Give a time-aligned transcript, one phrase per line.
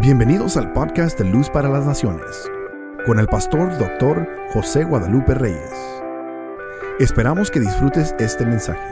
[0.00, 2.50] Bienvenidos al podcast de Luz para las Naciones,
[3.06, 5.70] con el pastor doctor José Guadalupe Reyes.
[6.98, 8.82] Esperamos que disfrutes este mensaje.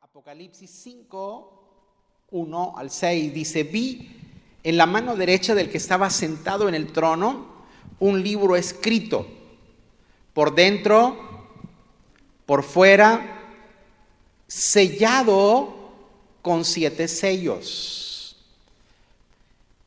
[0.00, 4.20] Apocalipsis 5, 1 al 6 dice, vi
[4.64, 7.46] en la mano derecha del que estaba sentado en el trono
[8.00, 9.24] un libro escrito,
[10.34, 11.16] por dentro,
[12.44, 13.54] por fuera,
[14.48, 15.92] sellado
[16.42, 18.09] con siete sellos.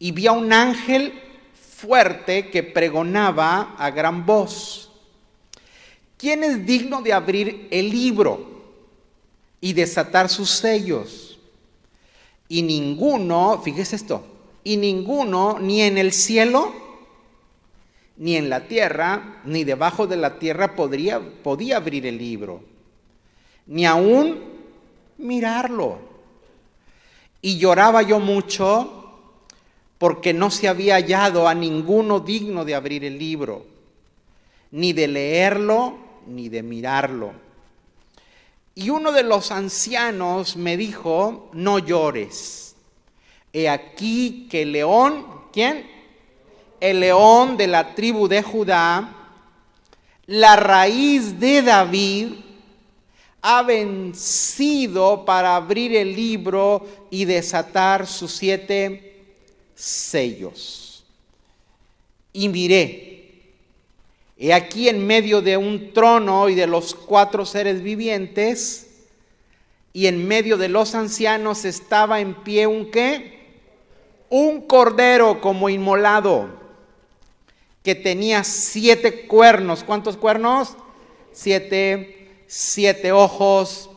[0.04, 1.14] Y vi a un ángel
[1.54, 4.92] fuerte que pregonaba a gran voz.
[6.18, 8.64] ¿Quién es digno de abrir el libro
[9.62, 11.40] y desatar sus sellos?
[12.50, 14.28] Y ninguno, fíjese esto,
[14.62, 16.74] y ninguno, ni en el cielo,
[18.18, 22.62] ni en la tierra, ni debajo de la tierra podría, podía abrir el libro,
[23.68, 24.38] ni aún
[25.18, 25.98] mirarlo.
[27.42, 29.00] Y lloraba yo mucho
[30.04, 33.66] porque no se había hallado a ninguno digno de abrir el libro,
[34.72, 37.32] ni de leerlo, ni de mirarlo.
[38.76, 42.76] Y uno de los ancianos me dijo, no llores.
[43.54, 45.90] He aquí que el león, ¿quién?
[46.82, 49.10] El león de la tribu de Judá,
[50.26, 52.28] la raíz de David,
[53.42, 59.13] ha vencido para abrir el libro y desatar sus siete
[62.32, 63.54] Y miré,
[64.38, 68.88] he aquí en medio de un trono y de los cuatro seres vivientes,
[69.92, 73.44] y en medio de los ancianos estaba en pie un qué?
[74.30, 76.50] Un cordero como inmolado,
[77.84, 79.84] que tenía siete cuernos.
[79.84, 80.76] ¿Cuántos cuernos?
[81.32, 83.90] Siete siete ojos,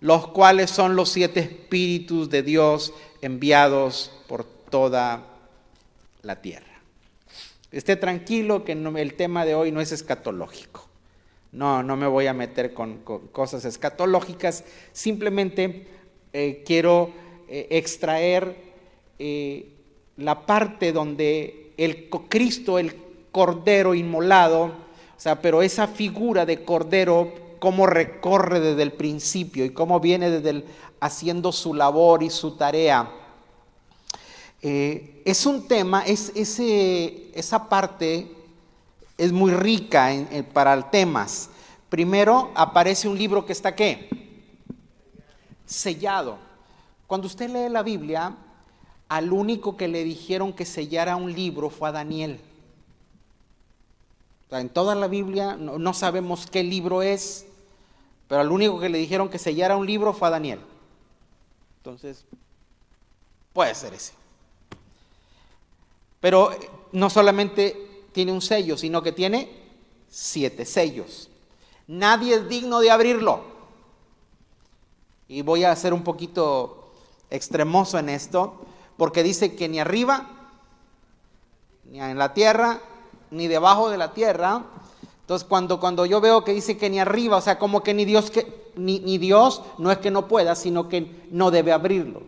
[0.00, 5.26] los cuales son los siete espíritus de Dios enviados por toda
[6.22, 6.66] la tierra.
[7.70, 10.86] Esté tranquilo que el tema de hoy no es escatológico.
[11.52, 12.98] No, no me voy a meter con,
[13.32, 14.64] cosas escatológicas.
[14.92, 15.86] Simplemente
[16.32, 17.10] eh, quiero
[17.48, 18.56] eh, extraer
[19.18, 19.72] eh,
[20.16, 22.94] la parte donde el Cristo, el
[23.32, 29.70] Cordero inmolado, o sea, pero esa figura de Cordero cómo recorre desde el principio y
[29.70, 30.64] cómo viene desde el,
[31.00, 33.10] haciendo su labor y su tarea.
[34.68, 38.34] Eh, es un tema, esa parte
[39.16, 40.10] es muy rica
[40.52, 41.50] para temas.
[41.88, 44.08] Primero aparece un libro que está qué?
[45.66, 46.38] Sellado.
[47.06, 48.34] Cuando usted lee la Biblia,
[49.08, 52.40] al único que le dijeron que sellara un libro fue a Daniel.
[54.50, 57.46] en toda la Biblia no sabemos qué libro es,
[58.26, 60.58] pero al único que le dijeron que sellara un libro fue a Daniel.
[61.76, 62.24] Entonces,
[63.52, 64.25] puede ser ese.
[66.26, 66.58] Pero eh,
[66.90, 69.48] no solamente tiene un sello, sino que tiene
[70.08, 71.30] siete sellos.
[71.86, 73.42] Nadie es digno de abrirlo.
[75.28, 76.90] Y voy a ser un poquito
[77.30, 78.54] extremoso en esto,
[78.96, 80.28] porque dice que ni arriba,
[81.84, 82.80] ni en la tierra,
[83.30, 84.64] ni debajo de la tierra,
[85.20, 88.04] entonces, cuando, cuando yo veo que dice que ni arriba, o sea, como que ni
[88.04, 92.22] Dios, que, ni, ni Dios no es que no pueda, sino que no debe abrirlo.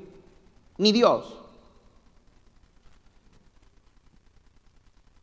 [0.76, 1.38] Ni Dios.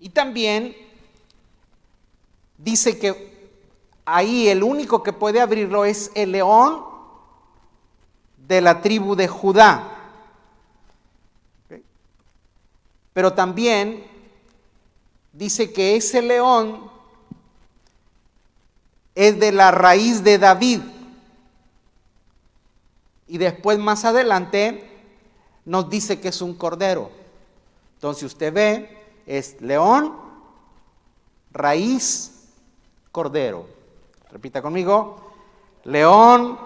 [0.05, 0.77] Y también
[2.59, 3.49] dice que
[4.05, 6.85] ahí el único que puede abrirlo es el león
[8.47, 10.11] de la tribu de Judá.
[13.13, 14.05] Pero también
[15.33, 16.87] dice que ese león
[19.15, 20.81] es de la raíz de David.
[23.25, 24.87] Y después más adelante
[25.65, 27.09] nos dice que es un cordero.
[27.95, 30.15] Entonces usted ve, es león,
[31.51, 32.49] raíz,
[33.11, 33.67] cordero.
[34.31, 35.33] Repita conmigo,
[35.83, 36.59] león,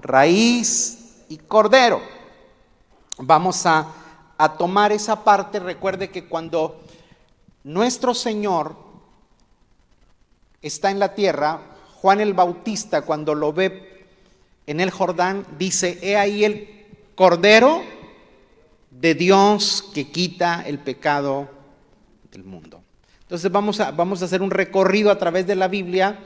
[0.00, 2.00] raíz y cordero.
[3.18, 3.86] Vamos a,
[4.36, 5.58] a tomar esa parte.
[5.58, 6.80] Recuerde que cuando
[7.64, 8.76] nuestro Señor
[10.62, 11.60] está en la tierra,
[12.00, 14.06] Juan el Bautista cuando lo ve
[14.66, 17.82] en el Jordán dice, he ahí el Cordero
[18.90, 21.48] de Dios que quita el pecado
[22.30, 22.82] del mundo.
[23.22, 26.18] Entonces vamos a, vamos a hacer un recorrido a través de la Biblia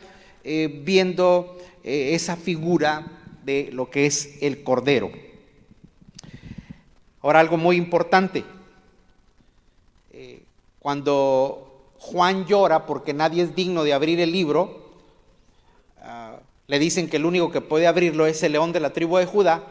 [0.44, 5.10] eh, viendo eh, esa figura de lo que es el Cordero.
[7.20, 8.44] Ahora algo muy importante.
[10.12, 10.43] Eh,
[10.78, 14.81] cuando Juan llora porque nadie es digno de abrir el libro,
[16.66, 19.26] le dicen que el único que puede abrirlo es el león de la tribu de
[19.26, 19.64] Judá,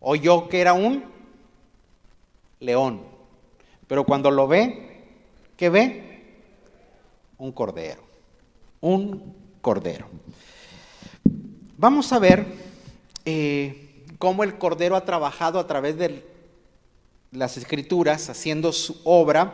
[0.00, 1.04] oyó que era un
[2.60, 3.15] león.
[3.88, 5.04] Pero cuando lo ve,
[5.56, 6.22] ¿qué ve?
[7.38, 8.02] Un cordero.
[8.80, 10.08] Un cordero.
[11.78, 12.46] Vamos a ver
[13.24, 16.24] eh, cómo el cordero ha trabajado a través de
[17.32, 19.52] las escrituras, haciendo su obra.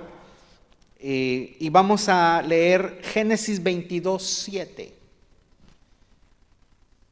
[0.98, 4.94] Eh, y vamos a leer Génesis 22, 7.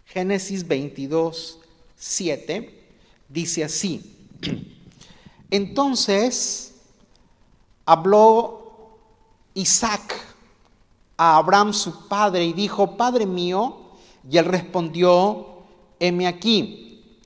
[0.06, 1.58] Génesis 22,
[1.96, 2.80] 7
[3.28, 4.16] dice así.
[5.50, 6.69] Entonces
[7.90, 8.98] habló
[9.54, 10.16] Isaac
[11.16, 13.78] a Abraham su padre y dijo, Padre mío,
[14.30, 15.64] y él respondió,
[15.98, 17.18] heme aquí,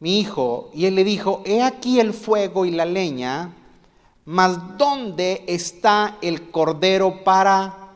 [0.00, 0.70] mi hijo.
[0.74, 3.54] Y él le dijo, he aquí el fuego y la leña,
[4.24, 7.92] mas ¿dónde está el cordero para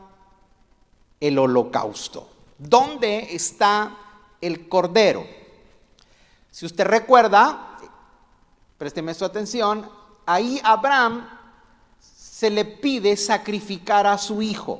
[1.19, 2.29] el holocausto?
[2.57, 3.97] ¿Dónde está
[4.39, 5.25] el cordero?
[6.49, 7.77] Si usted recuerda,
[8.77, 9.85] présteme su atención,
[10.25, 11.38] ahí Abraham
[12.39, 14.79] se le pide sacrificar a su hijo.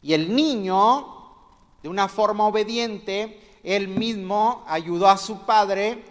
[0.00, 1.06] Y el niño,
[1.82, 6.02] de una forma obediente, él mismo ayudó a su padre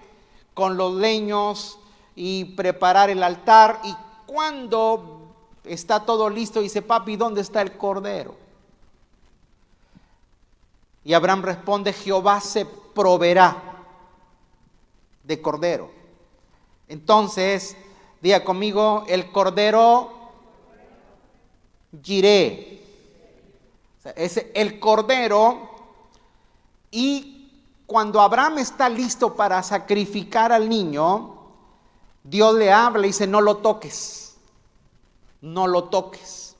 [0.53, 1.79] con los leños
[2.15, 3.81] y preparar el altar.
[3.83, 3.95] Y
[4.27, 8.35] cuando está todo listo, dice, papi, ¿dónde está el cordero?
[11.03, 13.83] Y Abraham responde, Jehová se proveerá
[15.23, 15.89] de cordero.
[16.87, 17.75] Entonces,
[18.21, 20.11] diga conmigo, el cordero
[22.01, 22.83] giré.
[24.15, 25.69] es el cordero
[26.91, 27.51] y
[27.85, 31.35] cuando Abraham está listo para sacrificar al niño,
[32.23, 34.35] Dios le habla y dice, no lo toques,
[35.41, 36.55] no lo toques.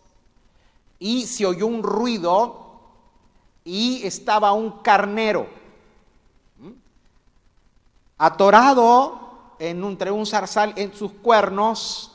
[1.00, 2.66] Y se oyó un ruido
[3.66, 5.48] y estaba un carnero
[8.18, 9.27] atorado
[9.60, 12.12] en entre un zarzal en sus cuernos.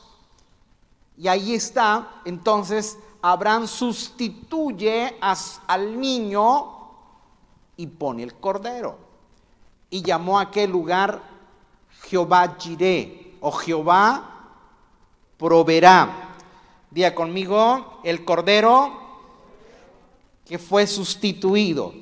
[1.16, 6.72] Y ahí está, entonces Abraham sustituye al niño
[7.76, 8.98] y pone el cordero.
[9.90, 11.22] Y llamó a aquel lugar
[12.08, 14.32] Jehová Jireh o Jehová
[15.36, 16.34] proveerá.
[16.90, 18.92] Día conmigo, el cordero
[20.44, 21.94] que fue sustituido.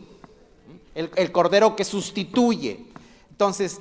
[0.95, 2.87] El, el cordero que sustituye.
[3.31, 3.81] Entonces,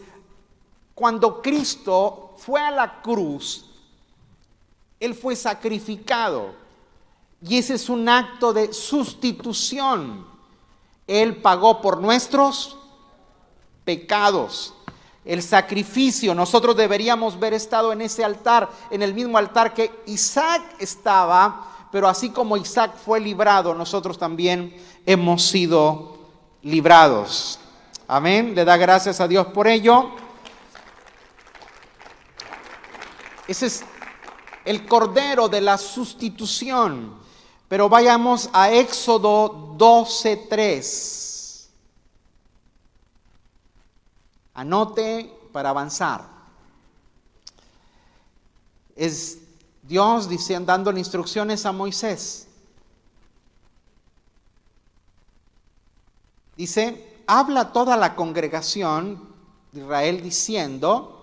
[1.00, 3.64] cuando Cristo fue a la cruz,
[5.00, 6.54] Él fue sacrificado.
[7.42, 10.28] Y ese es un acto de sustitución.
[11.08, 12.78] Él pagó por nuestros
[13.86, 14.74] pecados.
[15.24, 20.62] El sacrificio, nosotros deberíamos haber estado en ese altar, en el mismo altar que Isaac
[20.80, 24.76] estaba, pero así como Isaac fue librado, nosotros también
[25.06, 26.18] hemos sido
[26.62, 27.58] librados.
[28.06, 28.54] Amén.
[28.54, 30.12] Le da gracias a Dios por ello.
[33.50, 33.84] Ese es
[34.64, 37.18] el cordero de la sustitución.
[37.68, 41.68] Pero vayamos a Éxodo 12:3.
[44.54, 46.28] Anote para avanzar.
[48.96, 49.40] Es
[49.82, 52.48] Dios diciendo, dándole instrucciones a Moisés.
[56.56, 59.28] Dice, habla toda la congregación
[59.72, 61.19] de Israel diciendo,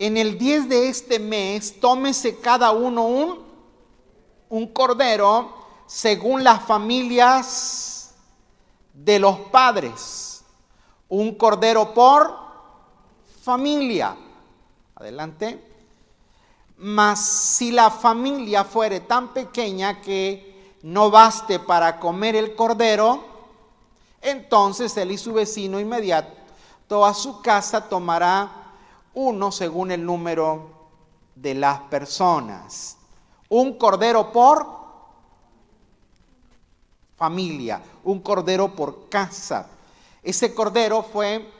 [0.00, 3.38] en el 10 de este mes, tómese cada uno un,
[4.48, 5.54] un cordero
[5.86, 8.14] según las familias
[8.94, 10.42] de los padres.
[11.06, 12.34] Un cordero por
[13.42, 14.16] familia.
[14.94, 15.62] Adelante.
[16.78, 23.22] Mas si la familia fuere tan pequeña que no baste para comer el cordero,
[24.22, 28.59] entonces él y su vecino inmediato a su casa tomará
[29.14, 30.70] uno según el número
[31.34, 32.96] de las personas.
[33.48, 34.66] Un cordero por
[37.16, 39.68] familia, un cordero por casa.
[40.22, 41.50] Ese cordero fue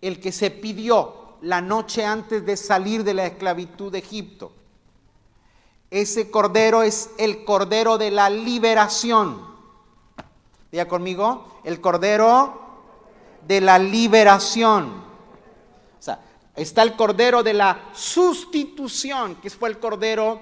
[0.00, 4.52] el que se pidió la noche antes de salir de la esclavitud de Egipto.
[5.90, 9.52] Ese cordero es el cordero de la liberación.
[10.70, 12.60] Diga conmigo, el cordero
[13.46, 15.11] de la liberación.
[16.54, 20.40] Está el cordero de la sustitución, que fue el cordero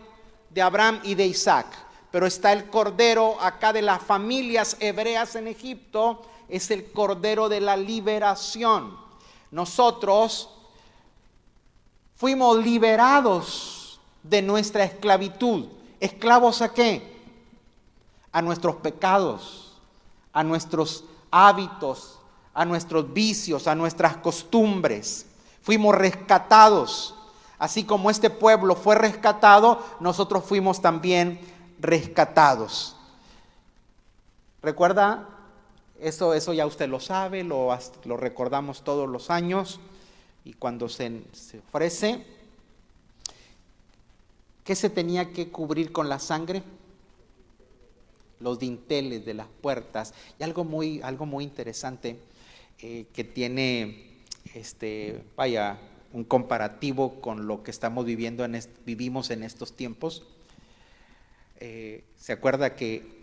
[0.50, 1.66] de Abraham y de Isaac.
[2.10, 7.60] Pero está el cordero acá de las familias hebreas en Egipto, es el cordero de
[7.60, 8.98] la liberación.
[9.52, 10.50] Nosotros
[12.16, 15.66] fuimos liberados de nuestra esclavitud.
[16.00, 17.20] ¿Esclavos a qué?
[18.32, 19.74] A nuestros pecados,
[20.32, 22.18] a nuestros hábitos,
[22.52, 25.29] a nuestros vicios, a nuestras costumbres
[25.62, 27.14] Fuimos rescatados.
[27.58, 31.40] Así como este pueblo fue rescatado, nosotros fuimos también
[31.78, 32.96] rescatados.
[34.62, 35.28] ¿Recuerda?
[36.00, 37.76] Eso, eso ya usted lo sabe, lo,
[38.16, 39.80] recordamos todos los años
[40.44, 42.24] y cuando se, se ofrece.
[44.64, 46.62] ¿Qué se tenía que cubrir con la sangre?
[48.38, 50.14] Los dinteles de las puertas.
[50.38, 52.18] Y algo muy, algo muy interesante
[52.80, 54.09] eh, que tiene,
[54.54, 55.78] este, vaya,
[56.12, 60.24] un comparativo con lo que estamos viviendo en vivimos en estos tiempos.
[61.60, 63.20] Eh, ¿Se acuerda que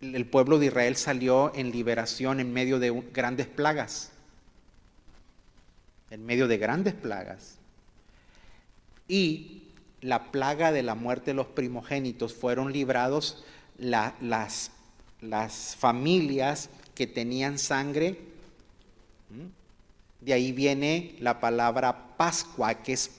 [0.00, 4.12] el pueblo de Israel salió en liberación en medio de grandes plagas?
[6.10, 7.56] En medio de grandes plagas.
[9.08, 9.62] Y
[10.00, 13.44] la plaga de la muerte de los primogénitos fueron librados
[13.78, 14.70] las,
[15.20, 18.18] las familias que tenían sangre.
[20.26, 23.12] De ahí viene la palabra Pascua, que es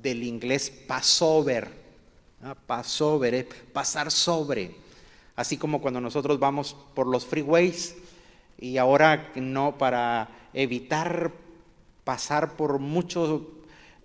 [0.00, 1.70] del inglés Passover.
[2.66, 4.74] Passover es pasar sobre.
[5.36, 7.96] Así como cuando nosotros vamos por los freeways
[8.58, 11.32] y ahora no para evitar
[12.02, 13.42] pasar por muchos,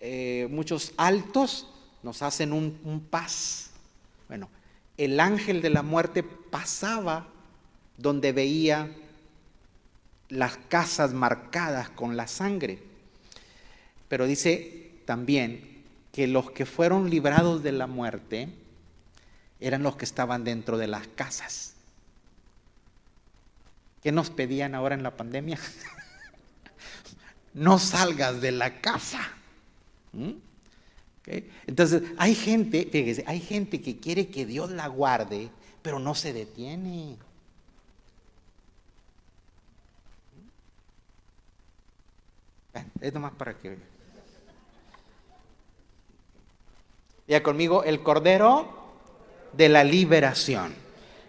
[0.01, 1.65] eh, muchos altos,
[2.03, 3.71] nos hacen un, un paz.
[4.27, 4.49] Bueno,
[4.97, 7.25] el ángel de la muerte pasaba
[7.95, 8.93] donde veía
[10.29, 12.79] las casas marcadas con la sangre.
[14.07, 18.49] Pero dice también que los que fueron librados de la muerte
[19.59, 21.73] eran los que estaban dentro de las casas.
[24.01, 25.59] ¿Qué nos pedían ahora en la pandemia?
[27.53, 29.19] no salgas de la casa.
[30.13, 30.31] ¿Mm?
[31.67, 35.49] Entonces, hay gente, fíjese, hay gente que quiere que Dios la guarde,
[35.81, 37.17] pero no se detiene.
[43.01, 43.77] Es nomás para que.
[47.27, 48.67] Ya conmigo, el cordero
[49.53, 50.73] de la liberación.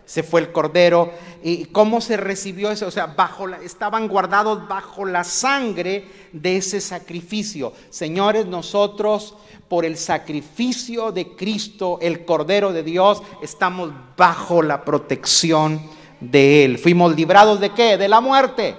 [0.07, 1.13] Se fue el cordero.
[1.43, 2.87] ¿Y cómo se recibió eso?
[2.87, 7.73] O sea, bajo estaban guardados bajo la sangre de ese sacrificio.
[7.91, 9.37] Señores, nosotros,
[9.69, 15.81] por el sacrificio de Cristo, el cordero de Dios, estamos bajo la protección
[16.19, 16.79] de Él.
[16.79, 17.97] Fuimos librados de qué?
[17.97, 18.77] De la muerte.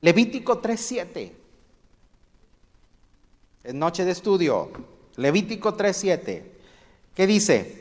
[0.00, 1.32] Levítico 3.7.
[3.62, 4.70] Es noche de estudio.
[5.16, 6.42] Levítico 3.7.
[7.14, 7.80] ¿Qué dice?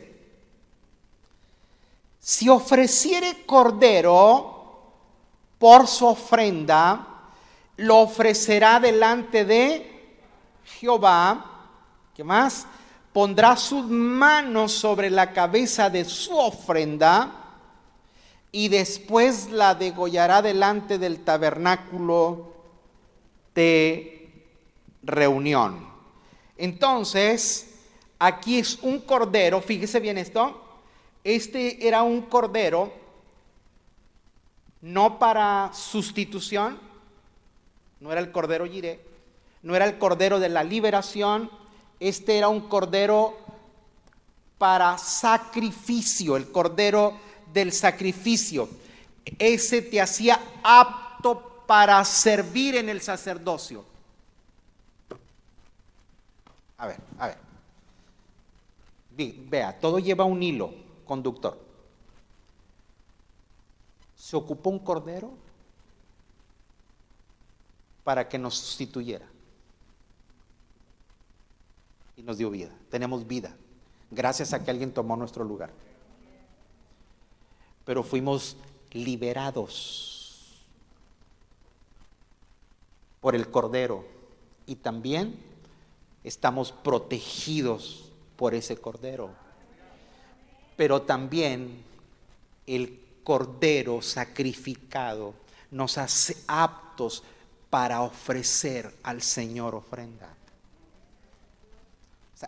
[2.20, 4.58] Si ofreciere cordero
[5.58, 7.08] por su ofrenda,
[7.78, 10.18] lo ofrecerá delante de
[10.66, 11.70] Jehová.
[12.14, 12.68] ¿Qué más?
[13.14, 17.40] Pondrá sus manos sobre la cabeza de su ofrenda
[18.52, 22.54] y después la degollará delante del tabernáculo
[23.54, 24.48] de
[25.04, 25.88] reunión.
[26.58, 27.76] Entonces,
[28.18, 30.62] aquí es un cordero, fíjese bien esto,
[31.24, 32.92] este era un cordero
[34.82, 36.80] no para sustitución,
[38.00, 39.00] no era el cordero Yiré,
[39.62, 41.52] no era el cordero de la liberación,
[42.00, 43.38] este era un cordero
[44.58, 47.14] para sacrificio, el cordero
[47.54, 48.70] del sacrificio.
[49.38, 53.86] Ese te hacía apto para servir en el sacerdocio.
[56.78, 57.38] A ver, a ver.
[59.50, 60.74] Vea, todo lleva un hilo
[61.06, 61.60] conductor.
[64.16, 65.32] Se ocupó un cordero
[68.04, 69.26] para que nos sustituyera.
[72.16, 72.72] Y nos dio vida.
[72.90, 73.56] Tenemos vida.
[74.10, 75.72] Gracias a que alguien tomó nuestro lugar
[77.90, 78.56] pero fuimos
[78.92, 80.64] liberados
[83.20, 84.06] por el Cordero
[84.68, 85.40] y también
[86.24, 89.32] estamos protegidos por ese Cordero.
[90.78, 91.82] Pero también
[92.68, 95.34] el Cordero sacrificado
[95.72, 97.24] nos hace aptos
[97.72, 100.36] para ofrecer al Señor ofrenda.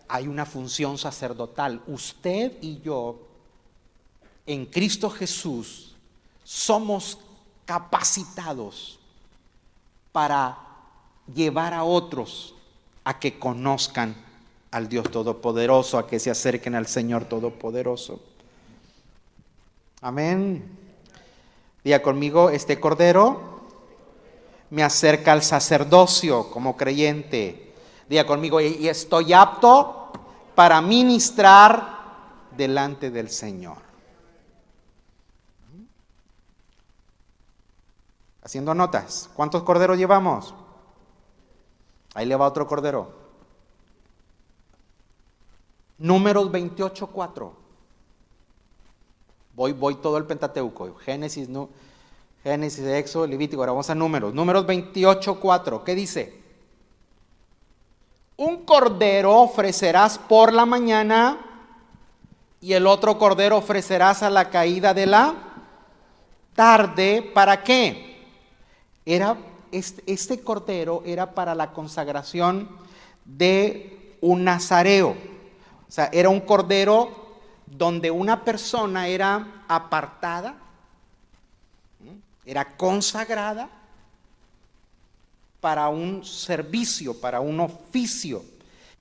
[0.07, 1.81] hay una función sacerdotal.
[1.87, 3.30] Usted y yo
[4.45, 5.95] en Cristo Jesús
[6.43, 7.19] somos
[7.65, 8.99] capacitados
[10.11, 10.57] para
[11.33, 12.55] llevar a otros
[13.03, 14.15] a que conozcan
[14.71, 18.21] al Dios Todopoderoso, a que se acerquen al Señor Todopoderoso.
[20.01, 20.77] Amén.
[21.83, 23.61] Diga conmigo, este cordero
[24.69, 27.73] me acerca al sacerdocio como creyente.
[28.07, 30.11] Diga conmigo, y estoy apto
[30.55, 31.99] para ministrar
[32.55, 33.90] delante del Señor.
[38.43, 39.29] Haciendo notas.
[39.35, 40.53] ¿Cuántos corderos llevamos?
[42.13, 43.11] Ahí le va otro cordero.
[45.97, 47.53] Números 28, 4.
[49.55, 50.95] Voy, voy todo el Pentateuco.
[50.95, 51.69] Génesis, no,
[52.43, 53.61] Génesis, Éxodo, Levítico.
[53.61, 54.33] Ahora vamos a números.
[54.33, 55.83] Números 28, 4.
[55.83, 56.41] ¿Qué dice?
[58.37, 61.37] Un cordero ofrecerás por la mañana
[62.59, 65.35] y el otro cordero ofrecerás a la caída de la
[66.55, 67.31] tarde.
[67.33, 68.10] ¿Para qué?
[69.05, 69.37] Era
[69.71, 72.69] este, este cordero era para la consagración
[73.25, 75.11] de un nazareo.
[75.11, 80.55] O sea, era un cordero donde una persona era apartada,
[82.45, 83.69] era consagrada
[85.61, 88.43] para un servicio, para un oficio.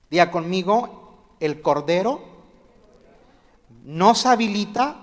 [0.09, 2.21] Diga conmigo, el Cordero
[3.83, 4.95] nos habilita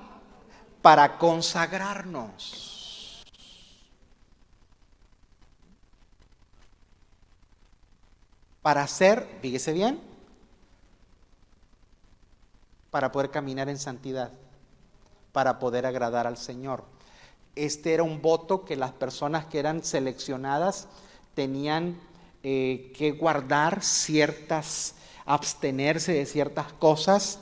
[0.80, 2.77] para consagrarnos.
[8.68, 9.98] Para ser, fíjese bien,
[12.90, 14.30] para poder caminar en santidad,
[15.32, 16.84] para poder agradar al Señor.
[17.56, 20.86] Este era un voto que las personas que eran seleccionadas
[21.32, 21.98] tenían
[22.42, 27.38] eh, que guardar ciertas, abstenerse de ciertas cosas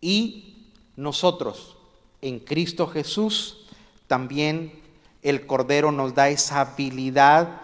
[0.00, 1.76] y nosotros
[2.22, 3.68] en Cristo Jesús
[4.08, 4.82] también
[5.22, 7.60] el Cordero nos da esa habilidad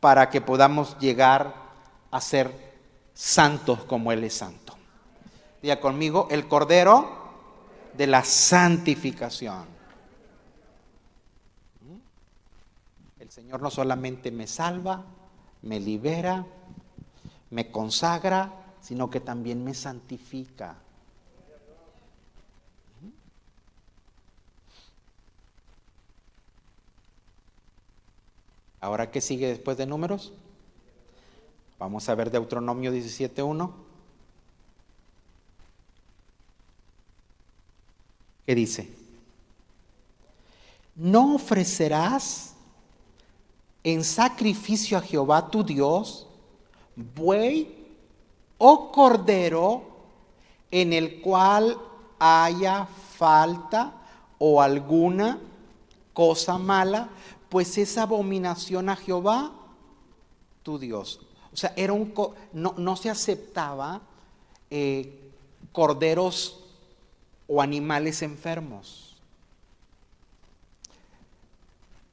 [0.00, 1.67] para que podamos llegar
[2.10, 2.52] a ser
[3.14, 4.76] santos como Él es santo.
[5.62, 7.18] Diga conmigo, el Cordero
[7.94, 9.66] de la santificación.
[13.18, 15.04] El Señor no solamente me salva,
[15.62, 16.46] me libera,
[17.50, 20.76] me consagra, sino que también me santifica.
[28.80, 30.32] Ahora, ¿qué sigue después de números?
[31.78, 33.70] Vamos a ver Deuteronomio 17.1.
[38.44, 38.90] ¿Qué dice?
[40.96, 42.54] No ofrecerás
[43.84, 46.26] en sacrificio a Jehová tu Dios
[46.96, 47.86] buey
[48.58, 49.82] o cordero
[50.70, 51.78] en el cual
[52.18, 52.86] haya
[53.16, 53.94] falta
[54.38, 55.38] o alguna
[56.12, 57.10] cosa mala,
[57.48, 59.52] pues es abominación a Jehová
[60.64, 61.27] tu Dios.
[61.58, 62.14] O sea, era un,
[62.52, 64.00] no, no se aceptaba
[64.70, 65.32] eh,
[65.72, 66.64] corderos
[67.48, 69.16] o animales enfermos.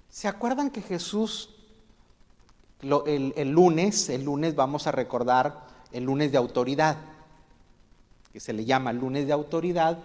[0.10, 1.52] ¿Se acuerdan que Jesús,
[2.82, 6.98] el, lunes, el lunes vamos a recordar el lunes de autoridad,
[8.34, 10.00] que se le llama lunes de autoridad,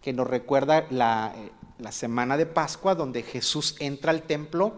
[0.00, 4.72] que nos recuerda la, eh, semana de Pascua, donde Jesús entra al templo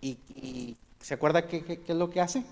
[0.00, 2.44] y, ¿se acuerda qué, es lo que hace?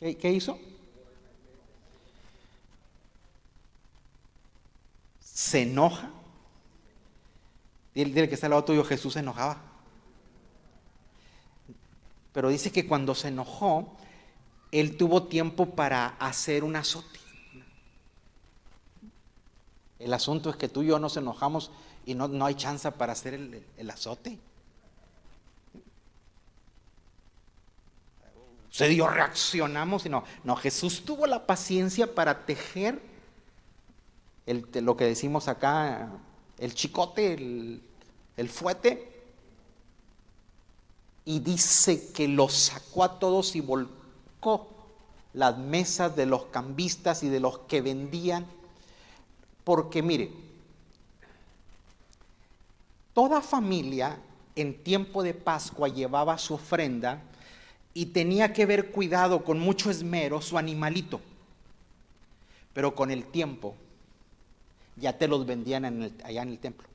[0.00, 0.58] ¿Qué hizo?
[5.38, 6.10] se enoja.
[7.94, 9.56] Dile, que está al lado tuyo, Jesús se enojaba.
[12.32, 13.96] Pero dice que cuando se enojó,
[14.72, 17.20] él tuvo tiempo para hacer un azote.
[20.00, 21.70] El asunto es que tú y yo nos enojamos
[22.04, 24.40] y no, no hay chance para hacer el, el azote.
[28.78, 30.22] Se dio, reaccionamos y no.
[30.44, 33.02] No, Jesús tuvo la paciencia para tejer
[34.46, 36.10] lo que decimos acá,
[36.58, 37.82] el chicote, el,
[38.36, 39.20] el fuete,
[41.24, 44.68] y dice que los sacó a todos y volcó
[45.34, 48.46] las mesas de los cambistas y de los que vendían,
[49.64, 50.30] porque mire,
[53.12, 54.20] toda familia
[54.54, 57.22] en tiempo de Pascua llevaba su ofrenda
[57.94, 61.20] y tenía que ver cuidado con mucho esmero su animalito,
[62.72, 63.74] pero con el tiempo
[64.96, 65.84] ya te los vendían
[66.24, 66.88] allá en el templo.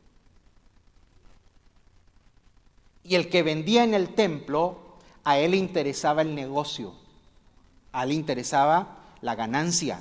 [3.03, 4.79] Y el que vendía en el templo,
[5.23, 6.93] a él le interesaba el negocio,
[7.91, 9.99] a él le interesaba la ganancia.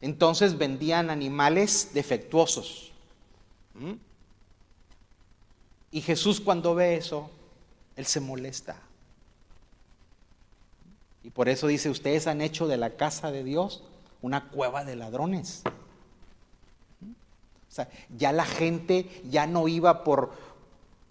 [0.00, 2.92] Entonces vendían animales defectuosos.
[3.74, 3.94] ¿Mm?
[5.92, 7.30] Y Jesús cuando ve eso,
[7.96, 8.76] él se molesta.
[11.26, 13.82] Y por eso dice, ustedes han hecho de la casa de Dios
[14.22, 15.64] una cueva de ladrones
[18.16, 20.32] ya la gente ya no iba por,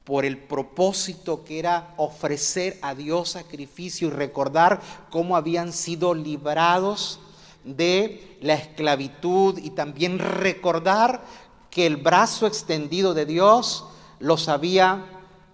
[0.04, 7.20] por el propósito que era ofrecer a Dios sacrificio y recordar cómo habían sido librados
[7.64, 11.24] de la esclavitud y también recordar
[11.70, 13.86] que el brazo extendido de Dios
[14.20, 15.06] los había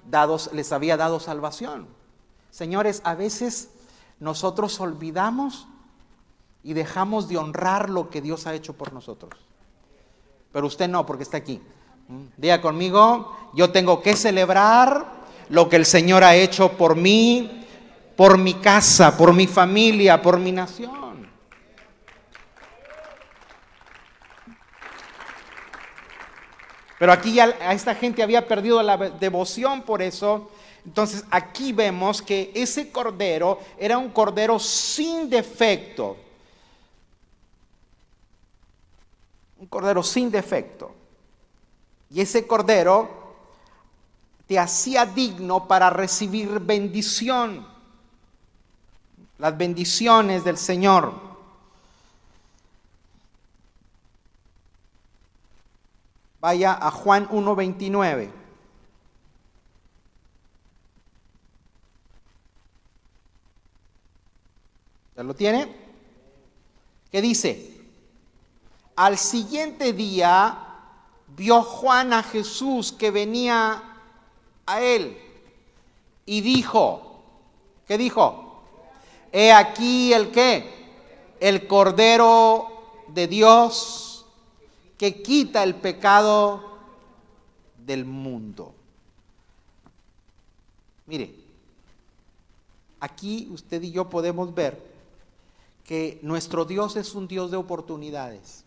[0.10, 1.88] dado, les había dado salvación.
[2.52, 3.70] Señores, a veces
[4.22, 5.68] nosotros olvidamos
[6.64, 9.34] y dejamos de honrar lo que Dios ha hecho por nosotros.
[10.54, 11.60] Pero usted no, porque está aquí.
[12.08, 12.26] ¿Mm?
[12.38, 17.66] Diga conmigo, yo tengo que celebrar lo que el Señor ha hecho por mí,
[18.16, 21.28] por mi casa, por mi familia, por mi nación.
[27.00, 30.52] Pero aquí ya a esta gente había perdido la devoción por eso.
[30.86, 36.18] Entonces aquí vemos que ese cordero era un cordero sin defecto.
[39.60, 40.94] Un cordero sin defecto.
[42.10, 43.10] Y ese cordero
[44.48, 47.66] te hacía digno para recibir bendición.
[49.38, 51.14] Las bendiciones del Señor.
[56.40, 58.41] Vaya a Juan 1.29.
[65.16, 65.68] ¿Ya lo tiene?
[67.12, 67.82] ¿Qué dice?
[68.96, 70.58] Al siguiente día
[71.36, 73.84] vio Juan a Jesús que venía
[74.66, 75.18] a él
[76.26, 77.24] y dijo,
[77.88, 78.64] ¿qué dijo?
[79.32, 80.70] He aquí el qué?
[81.40, 84.26] El Cordero de Dios
[84.98, 86.78] que quita el pecado
[87.78, 88.76] del mundo.
[91.08, 91.34] Mire,
[93.00, 94.91] aquí usted y yo podemos ver
[95.92, 98.64] que nuestro Dios es un Dios de oportunidades.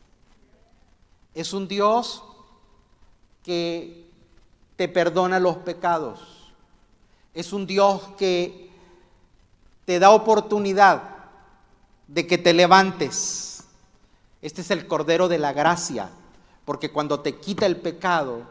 [1.32, 2.22] Es un Dios
[3.42, 4.10] que
[4.76, 6.52] te perdona los pecados.
[7.32, 8.68] Es un Dios que
[9.86, 11.02] te da oportunidad
[12.08, 13.64] de que te levantes.
[14.42, 16.10] Este es el Cordero de la Gracia,
[16.66, 18.42] porque cuando te quita el pecado,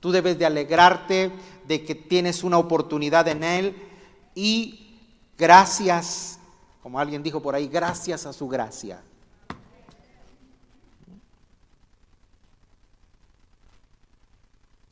[0.00, 1.30] tú debes de alegrarte
[1.68, 3.76] de que tienes una oportunidad en Él
[4.34, 4.98] y
[5.38, 6.40] gracias,
[6.82, 9.00] como alguien dijo por ahí, gracias a su gracia.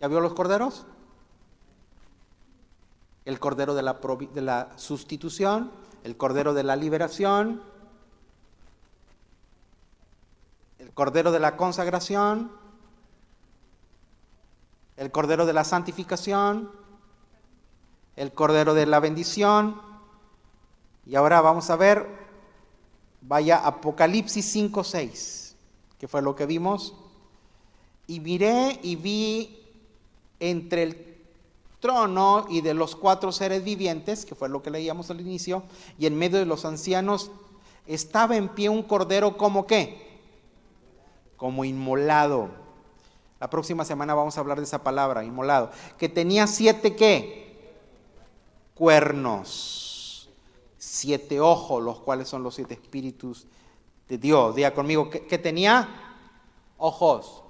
[0.00, 0.86] ¿Ya vio los corderos?
[3.24, 3.98] El cordero de la,
[4.32, 5.72] de la sustitución,
[6.04, 7.60] el cordero de la liberación,
[10.78, 12.52] el cordero de la consagración,
[14.96, 16.70] el cordero de la santificación,
[18.16, 19.89] el cordero de la bendición.
[21.06, 22.06] Y ahora vamos a ver,
[23.20, 25.54] vaya Apocalipsis 5.6,
[25.98, 26.94] que fue lo que vimos.
[28.06, 29.58] Y miré y vi
[30.38, 31.10] entre el
[31.80, 35.62] trono y de los cuatro seres vivientes, que fue lo que leíamos al inicio,
[35.98, 37.30] y en medio de los ancianos
[37.86, 40.20] estaba en pie un cordero como qué?
[41.36, 42.50] Como inmolado.
[43.40, 45.70] La próxima semana vamos a hablar de esa palabra, inmolado.
[45.98, 47.74] Que tenía siete qué?
[48.74, 49.79] Cuernos.
[50.92, 53.46] Siete ojos, los cuales son los siete espíritus
[54.08, 54.56] de Dios.
[54.56, 55.88] Diga conmigo, ¿qué, tenía?
[56.78, 57.44] Ojos.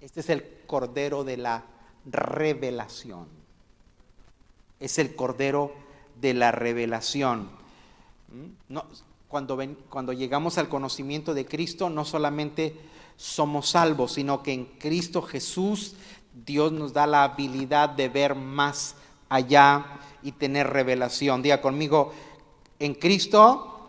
[0.00, 1.66] Este es el cordero de la
[2.06, 3.28] revelación.
[4.80, 5.70] Es el cordero
[6.18, 7.50] de la revelación.
[8.28, 8.78] ¿Mm?
[9.28, 12.74] cuando, cuando llegamos al conocimiento de Cristo, no solamente
[13.18, 15.94] somos salvos, sino que en Cristo Jesús
[16.46, 18.96] Dios nos da la habilidad de ver más
[19.28, 21.42] allá y tener revelación.
[21.42, 22.12] Diga conmigo,
[22.78, 23.80] en Cristo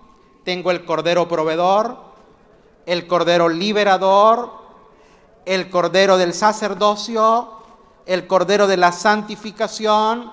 [0.43, 1.97] tengo el Cordero proveedor,
[2.85, 4.63] el Cordero liberador,
[5.45, 7.51] el cordero del sacerdocio,
[8.05, 10.31] el cordero de la santificación,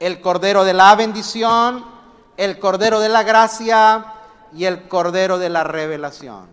[0.00, 1.84] el cordero de la bendición,
[2.36, 4.14] el cordero de la gracia
[4.52, 6.48] y el cordero de la revelación.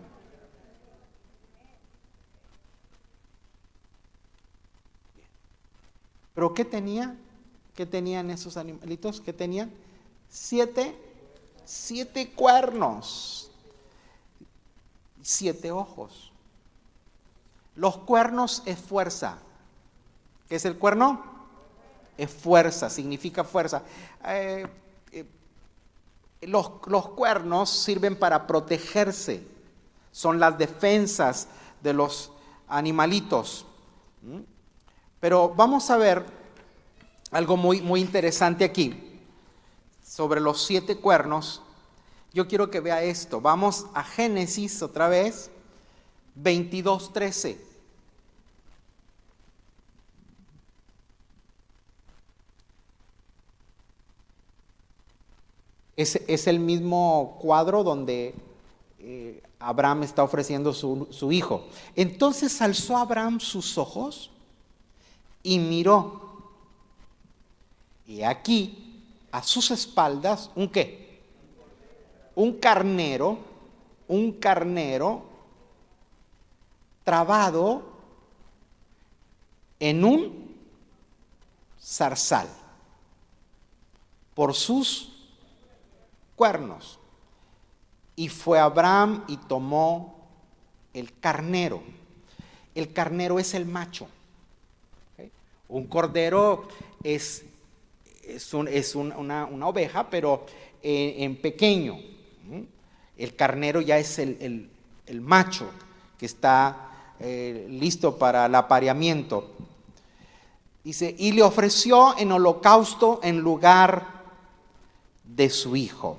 [6.34, 7.14] ¿Pero qué tenía?
[7.82, 9.20] ¿Qué tenían esos animalitos?
[9.20, 9.72] ¿Qué tenían?
[10.28, 10.96] Siete,
[11.64, 13.50] siete cuernos,
[15.20, 16.30] siete ojos.
[17.74, 19.38] Los cuernos es fuerza.
[20.48, 21.24] ¿Qué es el cuerno?
[22.16, 23.82] Es fuerza, significa fuerza.
[24.26, 24.64] Eh,
[25.10, 25.26] eh,
[26.42, 26.68] los,
[27.16, 29.44] cuernos sirven para protegerse,
[30.12, 31.48] son las defensas
[31.82, 32.30] de los
[32.68, 33.66] animalitos.
[34.22, 34.42] ¿Mm?
[35.18, 36.41] Pero vamos a ver
[37.32, 38.94] algo muy, muy interesante aquí
[40.04, 41.62] sobre los siete cuernos.
[42.34, 43.40] Yo quiero que vea esto.
[43.40, 45.50] Vamos a Génesis otra vez.
[46.40, 47.56] 22.13.
[55.96, 58.34] Es, es el mismo cuadro donde
[58.98, 61.66] eh, Abraham está ofreciendo su, su hijo.
[61.96, 64.30] Entonces alzó Abraham sus ojos
[65.42, 66.31] y miró.
[68.06, 71.22] Y aquí, a sus espaldas, ¿un qué?
[72.34, 73.38] Un carnero,
[74.08, 75.22] un carnero
[77.04, 77.82] trabado
[79.80, 80.56] en un
[81.80, 82.48] zarzal
[84.34, 85.12] por sus
[86.36, 86.98] cuernos.
[88.14, 90.14] Y fue Abraham y tomó
[90.92, 91.82] el carnero.
[92.74, 94.08] El carnero es el macho.
[95.68, 96.68] Un cordero
[97.02, 97.44] es,
[98.22, 100.46] es, una, oveja, pero
[100.82, 101.98] en, pequeño.
[103.16, 104.70] El carnero ya es el,
[105.20, 105.70] macho
[106.18, 109.52] que está eh, listo para el apareamiento.
[110.84, 114.22] Dice, y le ofreció en holocausto en lugar
[115.24, 116.18] de su hijo.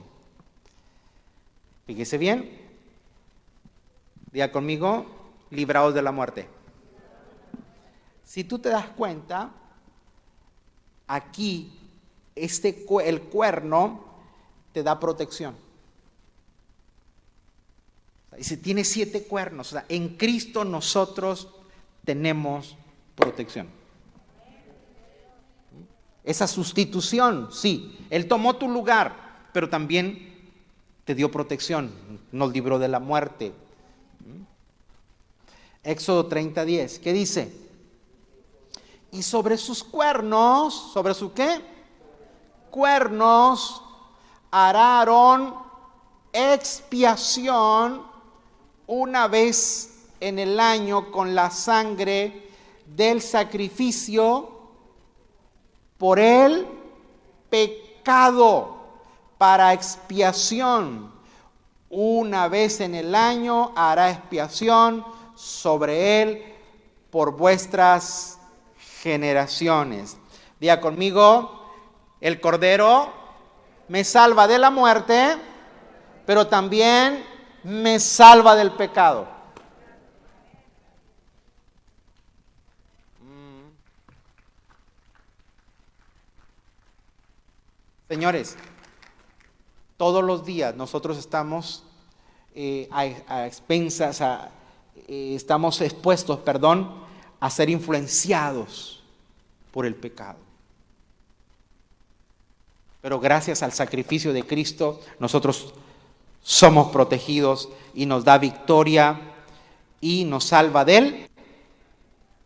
[1.85, 2.49] Fíjese bien,
[4.31, 5.05] diga conmigo,
[5.49, 6.47] librados de la muerte.
[8.23, 9.51] Si tú te das cuenta,
[11.07, 11.82] aquí
[12.35, 14.05] este, el cuerno
[14.71, 15.55] te da protección.
[18.37, 19.75] Dice, tiene siete cuernos.
[19.89, 21.47] En Cristo nosotros
[22.03, 22.75] tenemos
[23.15, 23.67] protección.
[26.23, 27.97] Esa sustitución, sí.
[28.09, 30.33] Él tomó tu lugar, pero también
[31.05, 31.91] te dio protección,
[32.31, 33.51] nos libró de la muerte.
[35.83, 37.53] Éxodo 30:10, ¿qué dice?
[39.11, 41.72] Y sobre sus cuernos, ¿sobre su qué?
[42.73, 43.83] Cuernos
[44.49, 45.53] hararon
[46.33, 48.01] expiación
[48.87, 52.49] una vez en el año con la sangre
[52.87, 54.49] del sacrificio
[55.99, 56.67] por el
[57.51, 58.77] pecado
[59.37, 61.13] para expiación.
[61.91, 65.05] Una vez en el año hará expiación
[65.35, 66.43] sobre él
[67.11, 68.39] por vuestras
[69.03, 70.17] generaciones.
[70.59, 71.62] Diga conmigo,
[72.23, 73.11] el Cordero
[73.89, 75.35] me salva de la muerte,
[76.25, 77.21] pero también
[77.65, 79.27] me salva del pecado.
[83.19, 83.67] Mm.
[88.07, 88.55] Señores,
[89.97, 91.83] todos los días nosotros estamos
[92.55, 97.03] eh, a, expensas, eh, estamos expuestos, perdón,
[97.41, 99.03] a ser influenciados
[99.73, 100.52] por el pecado.
[103.03, 105.73] Pero gracias al sacrificio de Cristo, nosotros
[106.41, 109.19] somos protegidos y nos da victoria
[109.99, 111.29] y nos salva del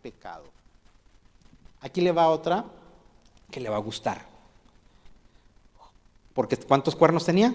[0.02, 0.46] pecado.
[1.82, 2.65] Aquí le va otra
[3.52, 4.26] que le va a gustar.
[6.34, 7.54] Porque ¿cuántos cuernos tenía?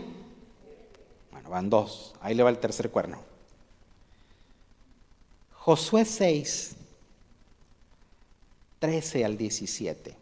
[1.32, 2.14] Bueno, van dos.
[2.20, 3.18] Ahí le va el tercer cuerno.
[5.54, 6.76] Josué 6,
[8.78, 10.21] 13 al 17.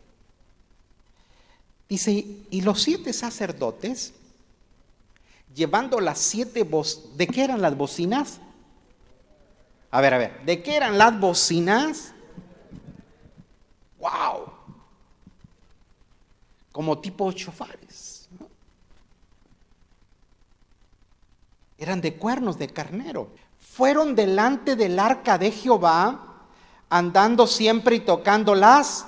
[1.91, 4.15] Dice, y los siete sacerdotes,
[5.57, 8.39] llevando las siete bocinas, ¿de qué eran las bocinas?
[9.91, 12.13] A ver, a ver, ¿de qué eran las bocinas?
[13.99, 14.53] ¡Wow!
[16.71, 18.29] Como tipo chofares.
[21.77, 23.31] Eran de cuernos de carnero.
[23.59, 26.45] Fueron delante del arca de Jehová
[26.89, 29.07] andando siempre y tocando las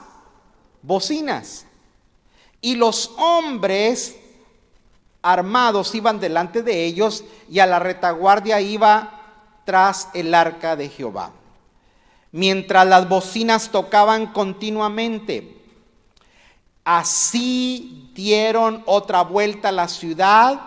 [0.83, 1.67] bocinas.
[2.63, 4.17] Y los hombres
[5.21, 9.21] armados iban delante de ellos y a la retaguardia iba
[9.65, 11.33] tras el arca de Jehová.
[12.33, 15.59] Mientras las bocinas tocaban continuamente.
[16.85, 20.61] Así dieron otra vuelta a la ciudad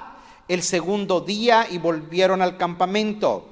[0.47, 3.51] el segundo día y volvieron al campamento.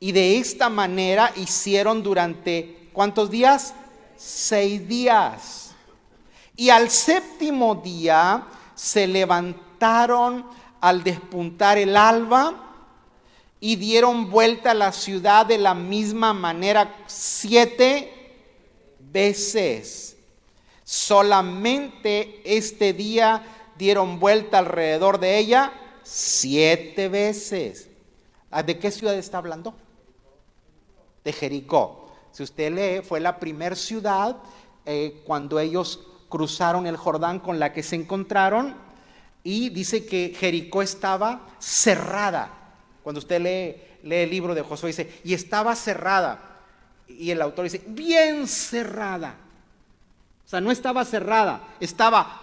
[0.00, 3.74] Y de esta manera hicieron durante, ¿cuántos días?
[4.16, 5.69] Seis días.
[6.60, 8.44] Y al séptimo día
[8.74, 10.44] se levantaron
[10.78, 12.52] al despuntar el alba
[13.58, 18.36] y dieron vuelta a la ciudad de la misma manera siete
[18.98, 20.18] veces.
[20.84, 23.42] Solamente este día
[23.78, 27.88] dieron vuelta alrededor de ella siete veces.
[28.50, 29.74] Ah, ¿De qué ciudad está hablando?
[31.24, 32.10] de Jericó.
[32.32, 34.36] Si usted lee, fue la primera ciudad
[34.84, 38.74] eh, cuando ellos cruzaron el Jordán con la que se encontraron
[39.44, 42.50] y dice que Jericó estaba cerrada.
[43.02, 46.40] Cuando usted lee, lee el libro de Josué dice, y estaba cerrada.
[47.08, 49.34] Y el autor dice, bien cerrada.
[50.46, 52.40] O sea, no estaba cerrada, estaba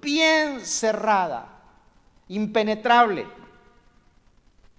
[0.00, 1.52] bien cerrada.
[2.28, 3.26] impenetrable.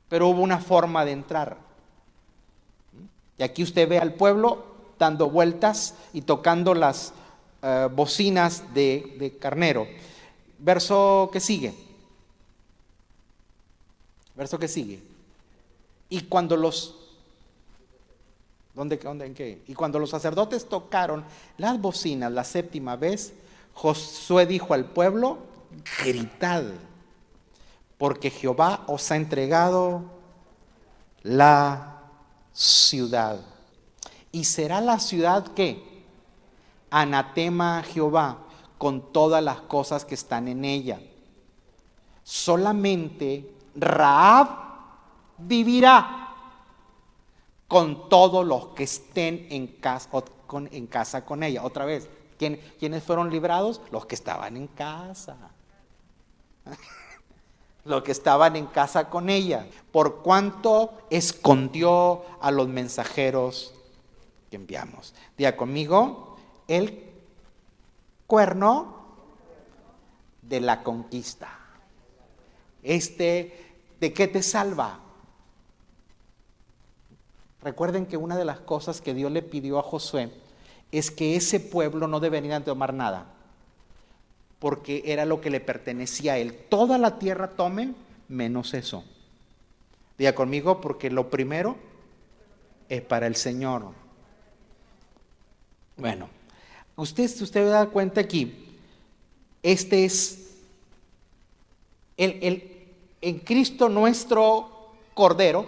[0.10, 1.58] Pero hubo una forma de entrar.
[3.38, 4.66] Y aquí usted ve al pueblo
[4.98, 7.14] dando vueltas y tocando las
[7.70, 9.86] eh, bocinas de, de carnero.
[10.58, 11.74] Verso que sigue.
[14.36, 15.02] Verso que sigue.
[16.08, 16.96] Y cuando los
[18.74, 19.64] ¿Dónde, dónde, en qué?
[19.68, 21.26] Y cuando los sacerdotes tocaron
[21.58, 23.34] las bocinas la séptima vez,
[23.74, 25.40] Josué dijo al pueblo,
[26.04, 26.64] gritad,
[27.98, 30.04] porque Jehová os ha entregado
[31.24, 32.04] la
[32.54, 33.42] ciudad.
[34.32, 35.84] Y será la ciudad que
[36.90, 38.40] anatema a Jehová
[38.78, 41.00] con todas las cosas que están en ella.
[42.24, 44.48] Solamente Raab
[45.38, 46.28] vivirá
[47.68, 50.10] con todos los que estén en casa,
[51.26, 51.64] con, ella.
[51.64, 53.82] Otra vez, ¿quién, ¿quiénes fueron librados?
[53.92, 55.38] Los que estaban en casa.
[57.86, 59.68] los que estaban en casa con ella.
[59.92, 63.74] Por cuanto escondió a los mensajeros
[64.50, 65.14] que enviamos.
[65.38, 66.27] Diga conmigo,
[66.68, 67.04] el
[68.26, 68.98] cuerno
[70.42, 71.60] de la conquista.
[72.84, 75.00] Este, ¿de qué te salva?
[77.62, 80.32] Recuerden que una de las cosas que Dios le pidió a Josué
[80.92, 83.26] es que ese pueblo no debería tomar nada,
[84.60, 86.58] porque era lo que le pertenecía a él.
[86.70, 87.96] Toda la tierra tomen
[88.30, 89.04] menos eso.
[90.18, 91.76] Diga conmigo, porque lo primero
[92.90, 93.92] es para el Señor.
[95.98, 96.30] Bueno,
[96.98, 98.76] usted, usted da cuenta aquí,
[99.64, 100.50] este es
[102.18, 102.88] el, el,
[103.22, 105.68] en Cristo nuestro Cordero,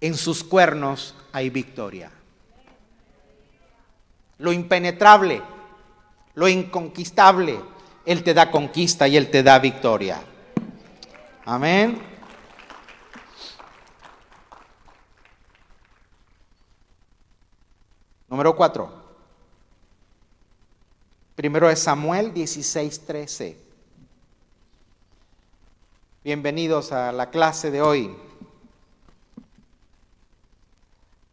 [0.00, 2.10] en sus cuernos hay victoria.
[4.38, 5.40] Lo impenetrable,
[6.34, 7.60] lo inconquistable,
[8.04, 10.20] Él te da conquista y Él te da victoria.
[11.44, 12.02] Amén.
[18.28, 19.03] Número cuatro.
[21.34, 23.58] Primero es Samuel 16, 13.
[26.22, 28.14] Bienvenidos a la clase de hoy.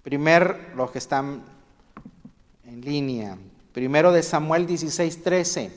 [0.01, 1.43] Primer, los que están
[2.65, 3.37] en línea.
[3.73, 5.71] Primero de Samuel 16, 13.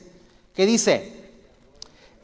[0.55, 1.31] ¿Qué dice?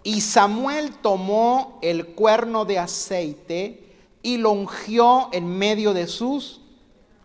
[0.02, 6.62] Y Samuel tomó el cuerno de aceite y lo ungió en medio de sus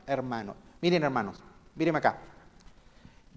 [0.07, 0.55] hermanos.
[0.83, 1.39] Miren hermanos,
[1.75, 2.19] miren acá.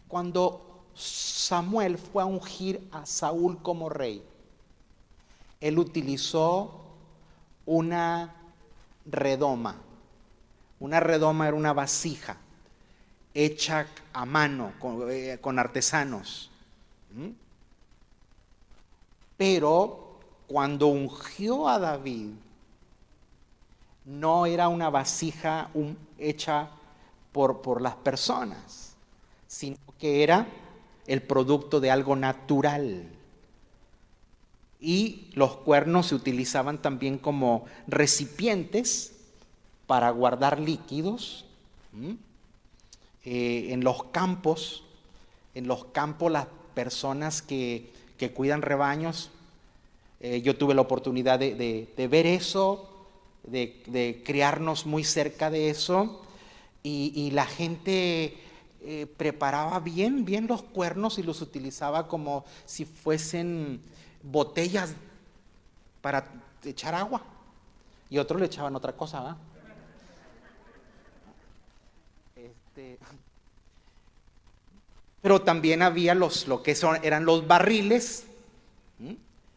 [0.09, 0.68] Cuando
[0.99, 4.21] Samuel fue a ungir a Saúl como rey,
[5.61, 6.81] él utilizó
[7.65, 8.35] una
[9.05, 9.75] redoma.
[10.79, 12.37] Una redoma era una vasija
[13.33, 16.49] hecha a mano con, eh, artesanos.
[19.37, 22.31] Pero cuando ungió a David,
[24.05, 25.69] no era una vasija
[26.17, 26.69] hecha
[27.31, 28.95] por, por las personas,
[29.47, 30.47] sino que era
[31.09, 33.09] el producto de algo natural.
[34.79, 39.13] Y los cuernos se utilizaban también como recipientes
[39.87, 41.45] para guardar líquidos.
[43.25, 44.83] Eh, en los campos,
[45.55, 46.45] en los campos las
[46.75, 47.91] personas que,
[48.35, 49.31] cuidan rebaños,
[50.19, 52.87] eh, yo tuve la oportunidad de, ver eso,
[53.43, 56.21] de, criarnos muy cerca de eso,
[56.83, 58.37] y, la gente
[58.81, 63.81] eh, preparaba bien, bien los cuernos y los utilizaba como si fuesen
[64.23, 64.93] botellas
[66.01, 66.25] para
[66.63, 67.21] echar agua.
[68.09, 69.37] Y otros le echaban otra cosa, ¿verdad?
[72.35, 72.97] Este,
[75.21, 78.25] pero también había los, lo que son, eran los barriles.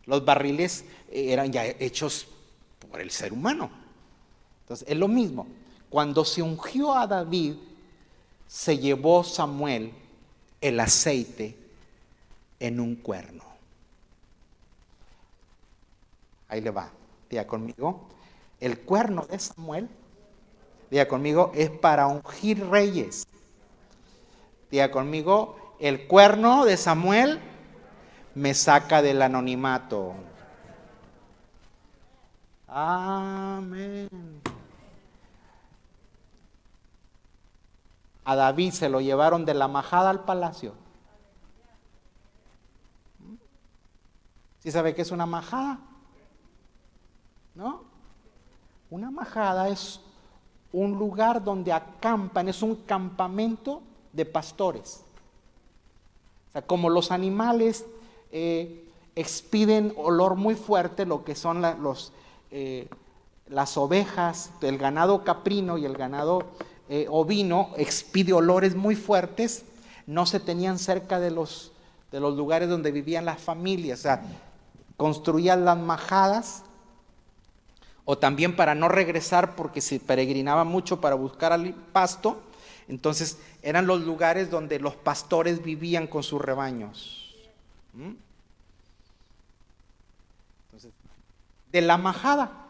[0.04, 2.26] Los barriles eh, eran ya hechos
[2.90, 3.70] por el ser humano.
[4.62, 5.46] Entonces, es lo mismo.
[5.88, 7.54] Cuando se ungió a David,
[8.52, 9.92] se llevó Samuel
[10.60, 11.56] el aceite
[12.60, 13.44] en un cuerno.
[16.48, 16.90] Ahí le va,
[17.30, 18.08] diga conmigo.
[18.60, 19.88] El cuerno de Samuel
[20.92, 23.26] Diga conmigo, es para ungir reyes.
[24.70, 27.40] Diga conmigo, el cuerno de Samuel
[28.34, 30.12] me saca del anonimato.
[32.68, 34.10] Amén.
[38.24, 40.74] A David se lo llevaron de la majada al palacio.
[44.60, 45.80] ¿Sí sabe qué es una majada?
[47.54, 47.82] ¿No?
[48.90, 50.00] Una majada es
[50.72, 55.02] un lugar donde acampan, es un campamento de pastores.
[56.48, 57.84] O sea, como los animales
[58.30, 62.12] eh, expiden olor muy fuerte, lo que son los,
[62.50, 62.88] eh,
[63.48, 66.44] las ovejas, el ganado caprino y el ganado
[66.94, 69.64] eh, ovino, expide olores muy fuertes,
[70.06, 71.72] no se tenían cerca de los,
[72.10, 74.22] de los lugares donde vivían las familias, o sea,
[74.98, 76.64] construían las majadas,
[78.04, 82.42] o también para no regresar porque se peregrinaba mucho para buscar al pasto,
[82.88, 87.34] entonces eran los lugares donde los pastores vivían con sus rebaños.
[87.94, 88.12] ¿Mm?
[91.72, 92.61] de la majada,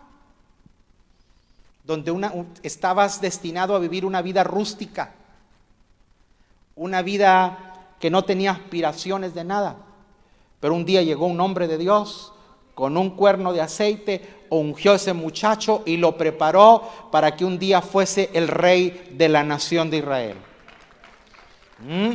[1.85, 5.15] donde una, estabas destinado a vivir una vida rústica,
[6.77, 9.77] una vida que no tenía aspiraciones de nada.
[10.61, 12.33] Pero un día llegó un hombre de Dios
[12.75, 17.59] con un cuerno de aceite, ungió a ese muchacho y lo preparó para que un
[17.59, 20.37] día fuese el rey de la nación de Israel.
[21.81, 22.15] ¿Mm?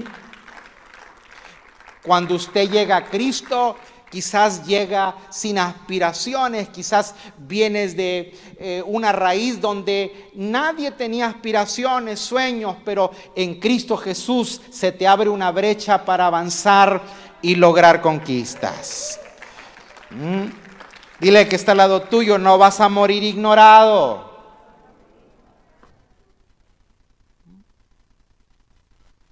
[2.04, 3.76] Cuando usted llega a Cristo,
[4.10, 12.78] quizás llega sin aspiraciones, quizás vienes de eh, una raíz donde nadie tenía aspiraciones, sueños,
[12.86, 17.02] pero en Cristo Jesús se te abre una brecha para avanzar
[17.42, 19.20] y lograr conquistas.
[20.10, 20.46] ¿Mm?
[21.20, 24.28] Dile que está al lado tuyo, no vas a morir ignorado.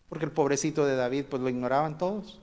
[0.09, 2.39] Porque el pobrecito de David, pues lo ignoraban todos.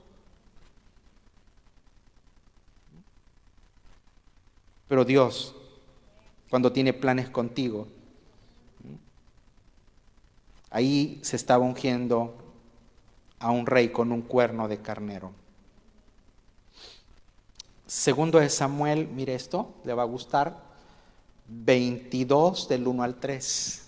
[4.87, 5.55] Pero Dios,
[6.49, 7.87] cuando tiene planes contigo,
[10.69, 12.35] ahí se estaba ungiendo
[13.39, 15.31] a un rey con un cuerno de carnero.
[17.85, 20.63] Segundo de Samuel, mire esto, le va a gustar,
[21.47, 23.81] 22 del 1 al 3.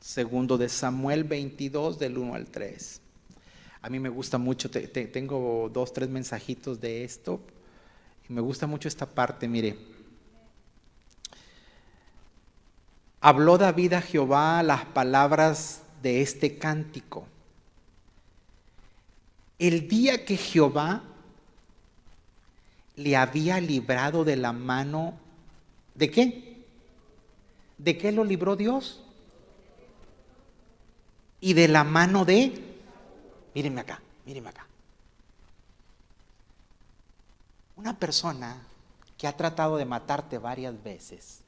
[0.00, 3.00] Segundo de Samuel 22 del 1 al 3.
[3.82, 7.40] A mí me gusta mucho, tengo dos, tres mensajitos de esto.
[8.28, 9.99] Y me gusta mucho esta parte, mire.
[13.20, 17.26] Habló David a Jehová las palabras de este cántico.
[19.58, 21.02] El día que Jehová
[22.96, 25.14] le había librado de la mano,
[25.94, 26.64] ¿de qué?
[27.76, 29.02] ¿De qué lo libró Dios?
[31.40, 32.78] Y de la mano de,
[33.54, 34.66] mírenme acá, mírenme acá.
[37.76, 38.66] Una persona
[39.16, 41.40] que ha tratado de matarte varias veces,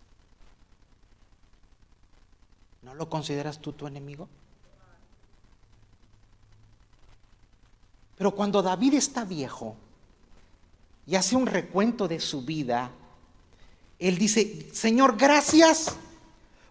[2.82, 4.28] ¿No lo consideras tú tu enemigo?
[8.16, 9.76] Pero cuando David está viejo
[11.06, 12.90] y hace un recuento de su vida,
[13.98, 15.96] él dice, Señor, gracias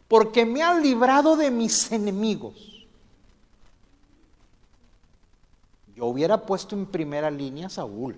[0.08, 2.86] porque me han librado de mis enemigos.
[5.96, 8.18] Yo hubiera puesto en primera línea a Saúl,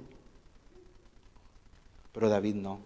[2.11, 2.79] pero David no.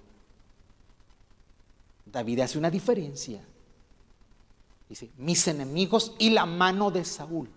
[2.05, 3.41] David hace una diferencia.
[4.89, 7.49] Dice, mis enemigos y la mano de Saúl.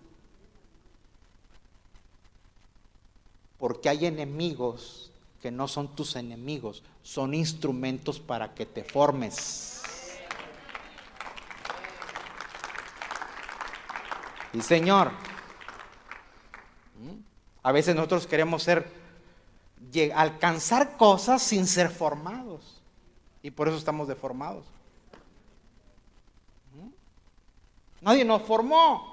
[3.57, 5.11] Porque hay enemigos
[5.41, 9.81] que no son tus enemigos, son instrumentos para que te formes.
[14.53, 15.11] Y Señor,
[17.63, 18.91] a veces nosotros queremos ser,
[20.13, 22.81] alcanzar cosas sin ser formados.
[23.41, 24.65] Y por eso estamos deformados.
[28.01, 29.11] Nadie nos formó.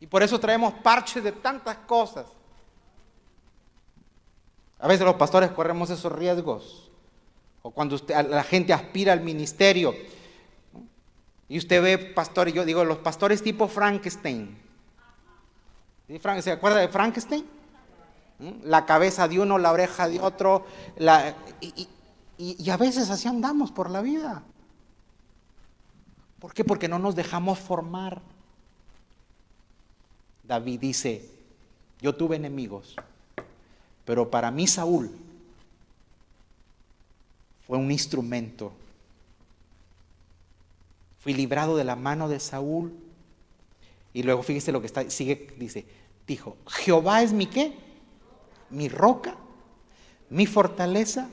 [0.00, 2.26] Y por eso traemos parches de tantas cosas.
[4.78, 6.90] A veces los pastores corremos esos riesgos.
[7.62, 9.94] O cuando la gente aspira al ministerio.
[11.50, 14.58] Y usted ve pastores, yo digo, los pastores tipo Frankenstein.
[16.40, 17.44] ¿Se acuerda de Frankenstein?
[18.38, 18.50] ¿Mm?
[18.64, 20.64] La cabeza de uno, la oreja de otro.
[22.38, 24.42] y a veces así andamos por la vida.
[26.40, 26.64] ¿Por qué?
[26.64, 28.20] Porque no nos dejamos formar.
[30.42, 31.28] David dice,
[32.00, 32.96] yo tuve enemigos,
[34.04, 35.10] pero para mí Saúl
[37.66, 38.72] fue un instrumento.
[41.20, 42.92] Fui librado de la mano de Saúl.
[44.12, 45.84] Y luego fíjese lo que está, sigue, dice,
[46.26, 47.74] dijo, Jehová es mi qué?
[48.70, 49.36] Mi roca,
[50.30, 51.28] mi fortaleza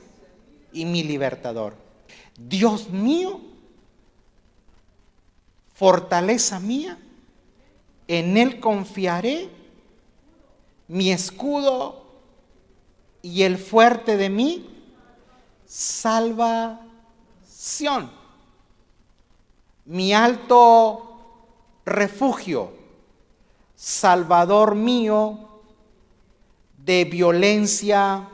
[0.72, 1.74] y mi libertador.
[2.36, 3.47] Dios mío
[5.78, 6.98] fortaleza mía,
[8.08, 9.48] en Él confiaré,
[10.88, 12.02] mi escudo
[13.22, 14.68] y el fuerte de mí,
[15.66, 16.80] salvación,
[19.84, 21.20] mi alto
[21.84, 22.72] refugio,
[23.76, 25.60] salvador mío,
[26.76, 28.28] de violencia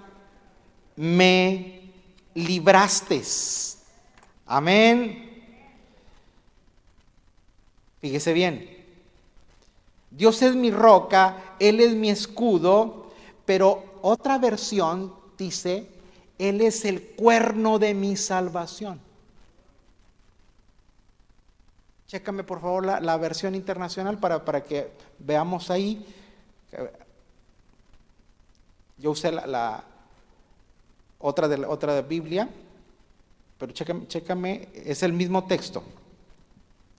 [0.97, 1.92] me
[2.32, 3.22] libraste.
[4.47, 5.24] Amén.
[8.05, 8.84] Fíjese bien.
[10.11, 13.11] Dios es mi roca, Él es mi escudo,
[13.46, 15.88] pero otra versión dice,
[16.36, 19.00] Él es el cuerno de mi salvación.
[22.07, 26.05] Chécame por favor la, versión internacional para, para, que veamos ahí.
[28.98, 29.82] Yo usé la,
[31.20, 32.50] otra, de la otra de Biblia,
[33.57, 35.82] pero chécame, chécame, es el mismo texto.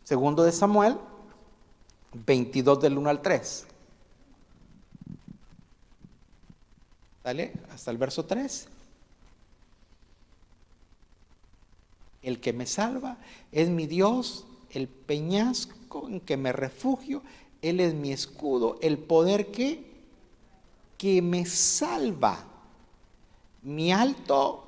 [0.05, 0.99] Segundo de Samuel,
[2.13, 3.65] 22 del 1 al 3.
[7.23, 8.67] Dale, hasta el verso 3.
[12.21, 13.17] El que me salva
[13.51, 17.23] es mi Dios, el peñasco en que me refugio,
[17.63, 19.91] Él es mi escudo, el poder que,
[20.99, 22.45] que me salva,
[23.63, 24.65] mi alto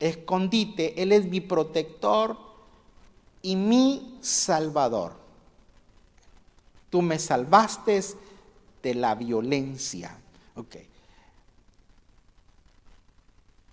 [0.00, 2.47] escondite, Él es mi protector
[3.42, 5.12] y mi salvador.
[6.90, 8.02] Tú me salvaste
[8.82, 10.16] de la violencia.
[10.56, 10.76] Ok.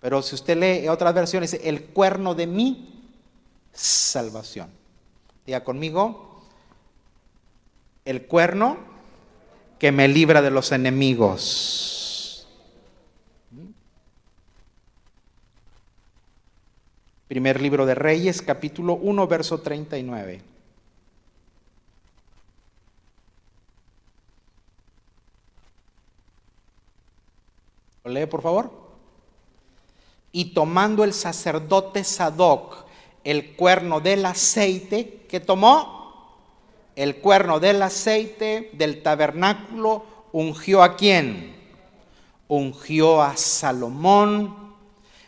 [0.02, 3.04] Pero si usted lee otras versiones, el cuerno de mi
[3.74, 4.70] salvación.
[5.46, 6.42] Diga conmigo,
[8.06, 8.78] el cuerno
[9.80, 11.95] que me libra de los enemigos.
[17.28, 20.42] Primer libro de Reyes, capítulo 1, verso 39.
[28.04, 28.72] ¿Lo lee, por favor?
[30.32, 32.86] Y tomando el sacerdote Sadoc
[33.24, 36.32] el cuerno del aceite, que tomó
[36.96, 41.56] el cuerno del aceite del tabernáculo, ungió a quién?
[42.48, 44.65] Ungió a Salomón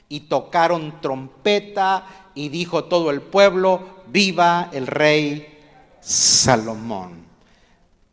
[0.09, 5.57] y tocaron trompeta y dijo todo el pueblo, viva el rey
[5.99, 7.25] Salomón.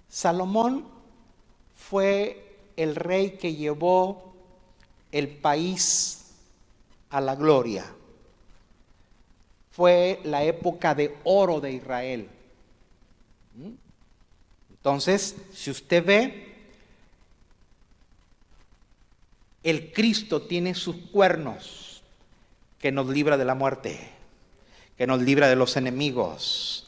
[0.09, 0.85] Salomón
[1.77, 4.35] fue el rey que llevó
[5.13, 6.33] el país
[7.11, 7.85] a la gloria.
[9.71, 12.29] Fue la época de oro de Israel.
[13.55, 13.71] ¿Mm?
[14.71, 16.55] Entonces, si usted ve,
[19.63, 21.84] el Cristo tiene sus cuernos
[22.85, 23.99] que nos libra de la muerte,
[24.99, 26.87] que nos libra de los enemigos,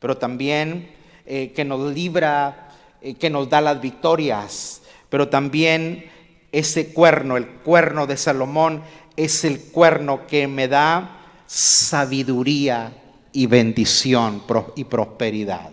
[0.00, 0.92] pero también
[1.24, 2.70] eh, que nos libra,
[3.00, 6.10] eh, que nos da las victorias, pero también
[6.50, 8.82] ese cuerno, el cuerno de Salomón,
[9.14, 12.92] es el cuerno que me da sabiduría
[13.30, 14.42] y bendición
[14.74, 15.70] y prosperidad.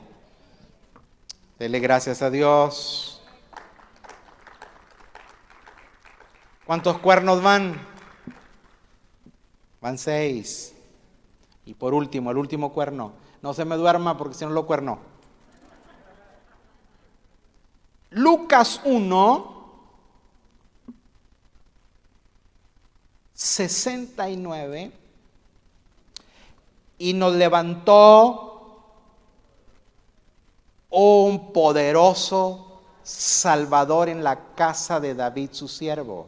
[1.58, 3.24] Dele gracias a Dios.
[6.64, 7.93] ¿Cuántos cuernos van?
[9.84, 10.74] Van seis.
[11.66, 13.12] Y por último, el último cuerno.
[13.42, 15.00] No se me duerma porque si no lo cuerno.
[18.12, 19.74] Lucas 1,
[23.34, 24.92] 69
[27.00, 28.84] y nos levantó
[30.92, 36.28] un poderoso Salvador en la casa de David su siervo.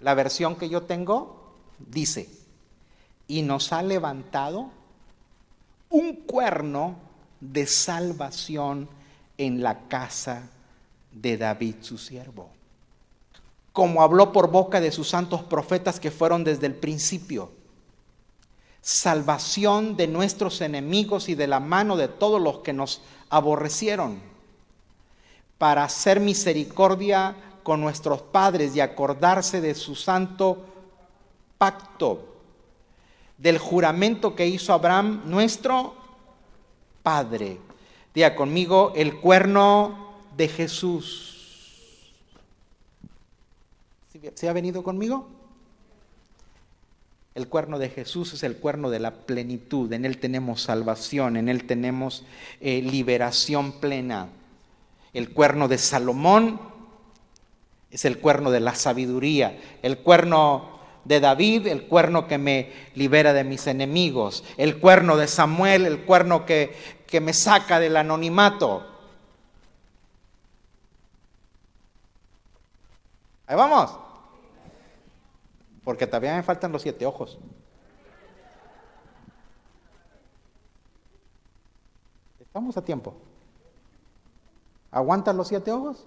[0.00, 1.43] La versión que yo tengo
[1.78, 2.28] dice,
[3.26, 4.70] y nos ha levantado
[5.90, 6.96] un cuerno
[7.40, 8.88] de salvación
[9.38, 10.50] en la casa
[11.12, 12.50] de David su siervo
[13.74, 17.50] como habló por boca de sus santos profetas que fueron desde el principio.
[18.80, 24.22] Salvación de nuestros enemigos y de la mano de todos los que nos aborrecieron,
[25.58, 30.64] para hacer misericordia con nuestros padres y acordarse de su santo
[31.58, 32.36] pacto,
[33.38, 35.94] del juramento que hizo Abraham, nuestro
[37.02, 37.58] Padre.
[38.14, 41.34] Diga conmigo, el cuerno de Jesús
[44.34, 45.28] ¿Se ha venido conmigo?
[47.34, 49.92] El cuerno de Jesús es el cuerno de la plenitud.
[49.92, 52.24] En Él tenemos salvación, en Él tenemos
[52.60, 54.28] eh, liberación plena.
[55.12, 56.60] El cuerno de Salomón
[57.90, 59.58] es el cuerno de la sabiduría.
[59.82, 60.73] El cuerno
[61.04, 64.44] de David, el cuerno que me libera de mis enemigos.
[64.56, 66.76] El cuerno de Samuel, el cuerno que,
[67.06, 68.86] que me saca del anonimato.
[73.46, 74.04] Ahí vamos
[75.84, 77.38] porque todavía me faltan los siete ojos.
[82.40, 83.14] Estamos a tiempo.
[84.90, 86.06] ¿Aguantan los siete ojos?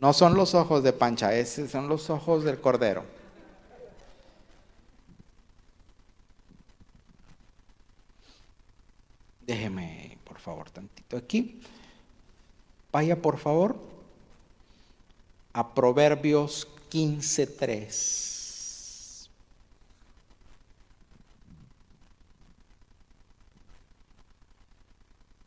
[0.00, 3.04] No son los ojos de Pancha, esos son los ojos del Cordero.
[9.40, 11.62] Déjeme, por favor, tantito aquí.
[12.92, 13.76] Vaya, por favor,
[15.52, 19.28] a Proverbios 15.3.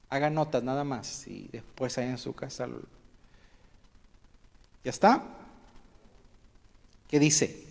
[0.10, 2.68] Haga notas nada más y después ahí en su casa.
[4.84, 5.24] ¿Ya está?
[7.08, 7.66] ¿Qué dice?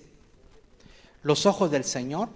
[1.23, 2.29] Los ojos del Señor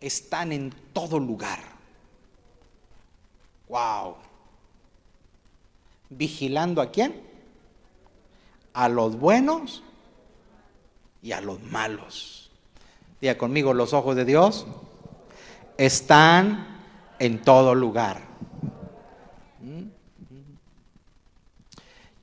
[0.00, 1.58] están en todo lugar.
[3.68, 4.16] Wow.
[6.10, 7.22] ¿Vigilando a quién?
[8.72, 9.82] A los buenos
[11.22, 12.50] y a los malos.
[13.20, 14.66] Diga conmigo, los ojos de Dios
[15.76, 16.78] están
[17.18, 18.27] en todo lugar.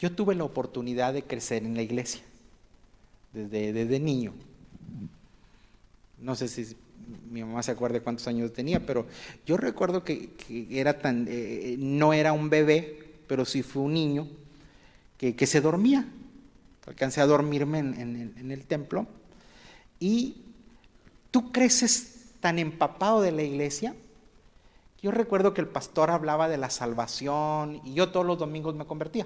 [0.06, 2.22] Yo tuve la oportunidad de crecer en la iglesia
[3.34, 4.34] desde, desde niño.
[6.20, 6.78] No sé si
[7.32, 9.08] mi mamá se acuerda cuántos años tenía, pero
[9.48, 10.30] yo recuerdo que,
[10.70, 14.28] era tan, eh, no era un bebé, pero sí fue un niño
[15.18, 16.06] que, se dormía.
[16.86, 19.08] Alcancé a dormirme en, el templo.
[20.00, 20.36] Y
[21.32, 23.96] tú creces tan empapado de la iglesia.
[25.02, 28.86] Yo recuerdo que el pastor hablaba de la salvación y yo todos los domingos me
[28.86, 29.26] convertía.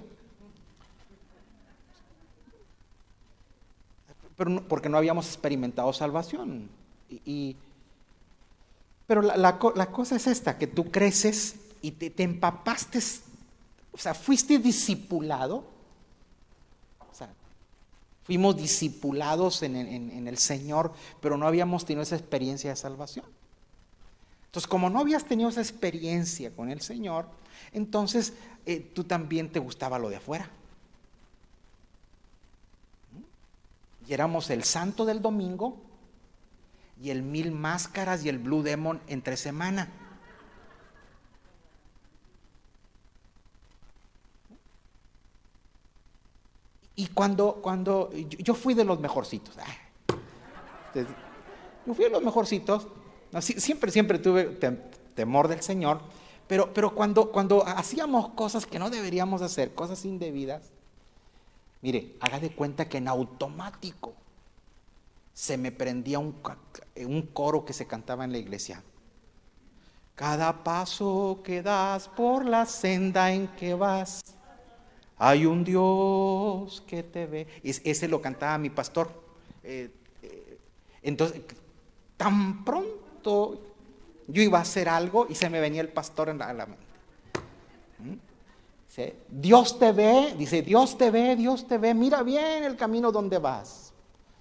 [4.39, 6.69] Pero porque no habíamos experimentado salvación.
[7.09, 7.57] Y,
[9.05, 12.99] pero la, cosa es esta, que tú creces y te, empapaste,
[13.91, 15.65] o sea, fuiste discipulado,
[17.11, 17.27] o sea,
[18.23, 19.75] fuimos discipulados en,
[20.25, 23.25] el Señor, pero no habíamos tenido esa experiencia de salvación.
[24.45, 27.25] Entonces, como no habías tenido esa experiencia con el Señor,
[27.73, 28.31] entonces
[28.65, 30.49] eh, tú también te gustaba lo de afuera.
[34.09, 35.77] Y éramos el santo del domingo
[36.99, 39.87] y el Mil Máscaras y el Blue Demon entre semana.
[46.95, 49.55] Y cuando, cuando yo fui de los mejorcitos,
[51.85, 52.87] yo fui de los mejorcitos,
[53.39, 54.57] siempre, siempre tuve
[55.13, 56.01] temor del Señor,
[56.47, 60.71] pero, pero cuando, cuando hacíamos cosas que no deberíamos hacer, cosas indebidas,
[61.81, 64.13] mire, haga de cuenta que en automático
[65.33, 66.35] se me prendía un,
[66.97, 68.83] un coro que se cantaba en la iglesia.
[70.15, 74.21] Cada paso que das por la senda en que vas,
[75.17, 77.47] hay un Dios que te ve.
[77.63, 79.11] ese lo cantaba mi pastor.
[79.63, 79.89] Eh,
[80.21, 80.57] eh,
[81.01, 81.41] entonces,
[82.17, 83.61] tan pronto
[84.27, 86.83] yo iba a hacer algo y se me venía el pastor en la, mente.
[87.99, 88.28] ¿Mm?
[89.29, 93.37] Dios te ve, dice, Dios te ve, Dios te ve, mira bien el camino donde
[93.37, 93.93] vas.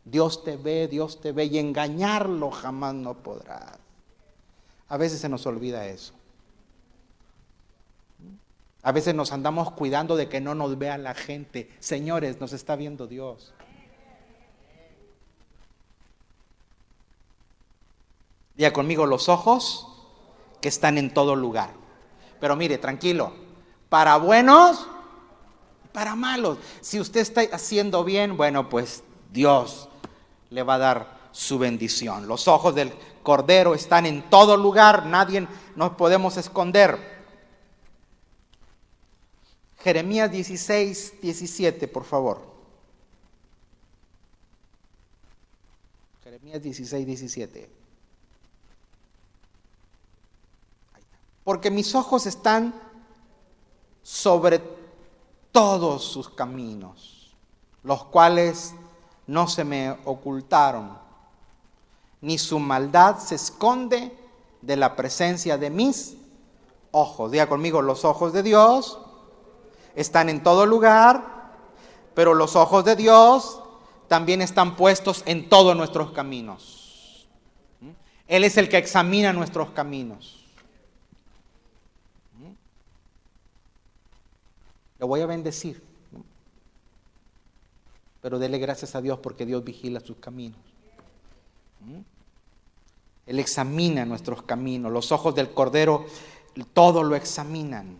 [0.05, 3.78] Dios te ve, Dios te ve y engañarlo jamás no podrás.
[4.88, 6.14] A veces se nos olvida eso.
[8.82, 11.70] A veces nos andamos cuidando de que no nos vea la gente.
[11.78, 13.53] Señores, nos está viendo Dios.
[18.55, 19.86] Diga conmigo los ojos
[20.61, 21.70] que están en todo lugar.
[22.40, 23.32] Pero mire, tranquilo,
[23.89, 24.86] para buenos,
[25.93, 26.59] para malos.
[26.80, 29.89] Si usted está haciendo bien, bueno, pues Dios
[30.51, 32.26] le va a dar su bendición.
[32.26, 37.18] Los ojos del Cordero están en todo lugar, nadie nos podemos esconder.
[39.80, 42.43] Jeremías 16, 17, por favor.
[46.24, 47.70] Jeremías 16, 17.
[51.45, 52.74] Porque mis ojos están
[54.09, 54.63] sobre
[55.53, 57.37] todos sus caminos,
[57.83, 58.75] los cuales
[59.27, 60.97] no se me ocultaron,
[62.23, 64.17] ni su maldad se esconde
[64.63, 66.17] de la presencia de mis
[66.91, 67.31] ojos.
[67.31, 68.99] Diga conmigo, los ojos de Dios
[69.95, 71.53] están en todo lugar,
[72.15, 73.61] pero los ojos de Dios
[74.09, 77.29] también están puestos en todos nuestros caminos.
[78.27, 80.38] Él es el que examina nuestros caminos.
[84.99, 85.82] Lo voy a bendecir.
[88.20, 90.59] Pero dele gracias a Dios porque Dios vigila sus caminos.
[91.80, 92.01] ¿Mm?
[93.26, 94.90] Él examina nuestros caminos.
[94.90, 96.07] Los ojos del Cordero
[96.64, 97.96] todo lo examinan.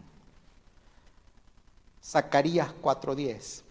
[2.03, 3.62] Zacarías 4.10.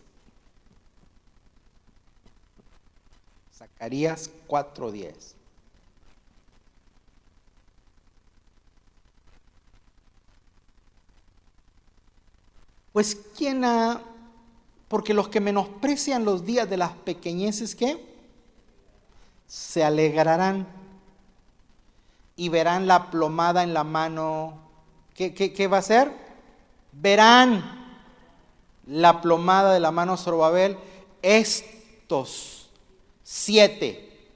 [3.53, 5.36] Zacarías 4.10.
[12.97, 14.01] Pues ¿quién ha
[14.87, 18.03] Porque los que menosprecian los días de las pequeñeces, ¿qué?
[19.45, 20.65] Se alegrarán
[22.35, 24.57] y verán la plomada en la mano.
[25.13, 26.11] ¿Qué, qué, va a ser?
[26.91, 28.01] Verán
[28.87, 30.75] la plomada de la mano Zorobabel.
[31.21, 32.71] Estos
[33.21, 34.27] siete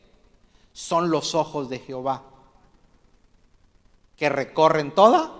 [0.71, 2.21] son los ojos de Jehová
[4.15, 5.31] que recorren toda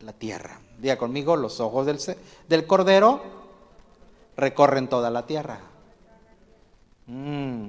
[0.00, 0.62] la tierra.
[0.78, 1.98] Diga conmigo, los ojos del,
[2.48, 3.20] del Cordero
[4.36, 5.60] recorren toda la tierra.
[7.06, 7.66] Mm.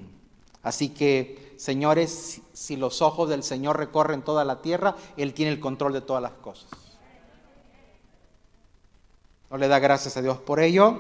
[0.62, 5.60] Así que, señores, si los ojos del Señor recorren toda la tierra, Él tiene el
[5.60, 6.70] control de todas las cosas.
[9.50, 11.00] ¿No le da gracias a Dios por ello?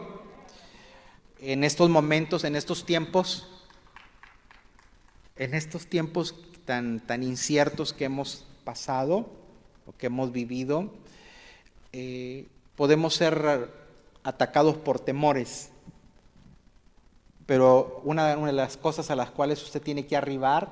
[1.40, 3.48] En estos momentos, en estos tiempos,
[5.36, 6.36] en estos tiempos
[6.66, 9.30] tan, tan inciertos que hemos pasado
[9.86, 10.90] o que hemos vivido,
[11.92, 13.70] eh, podemos ser
[14.24, 15.70] atacados por temores,
[17.46, 20.70] pero una, de las cosas a las cuales usted tiene que arribar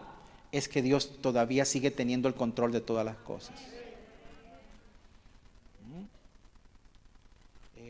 [0.51, 3.55] es que Dios todavía sigue teniendo el control de todas las cosas.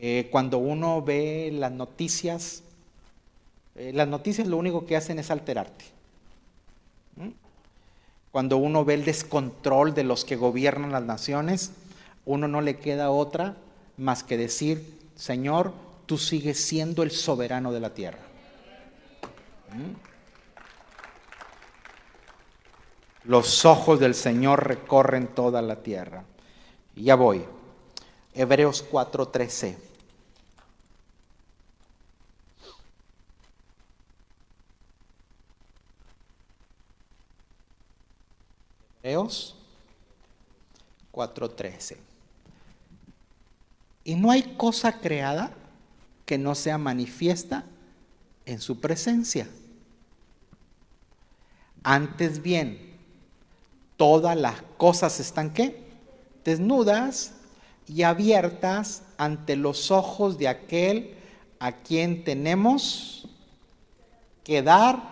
[0.00, 2.62] Eh, cuando uno ve las noticias,
[3.74, 5.84] eh, las noticias lo único que hacen es alterarte.
[8.32, 11.72] Cuando uno ve el descontrol de los que gobiernan las naciones,
[12.28, 13.56] uno no le queda otra
[13.96, 15.72] más que decir, Señor,
[16.04, 18.18] tú sigues siendo el soberano de la tierra.
[19.72, 20.08] ¿Mm?
[23.30, 26.22] Los ojos del Señor recorren toda la tierra.
[26.94, 27.46] Y ya voy.
[28.34, 29.78] Hebreos 4:13.
[39.02, 39.56] Hebreos
[41.10, 42.07] 4:13.
[44.08, 45.52] Y no hay cosa creada
[46.24, 47.66] que no sea manifiesta
[48.46, 49.46] en su presencia.
[51.82, 52.96] Antes bien,
[53.98, 55.84] todas las cosas están qué?
[56.42, 57.34] Desnudas
[57.86, 61.14] y abiertas ante los ojos de aquel
[61.58, 63.28] a quien tenemos
[64.42, 65.02] que dar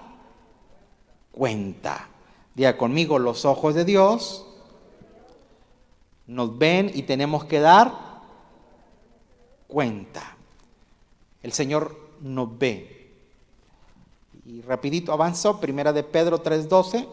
[1.32, 2.08] cuenta.
[2.54, 4.46] Diga conmigo, los ojos de Dios
[6.26, 8.05] nos ven y tenemos que dar
[9.76, 10.34] cuenta.
[11.42, 13.12] El Señor nos ve.
[14.46, 17.06] Y rapidito avanzo, primera de Pedro 3.12.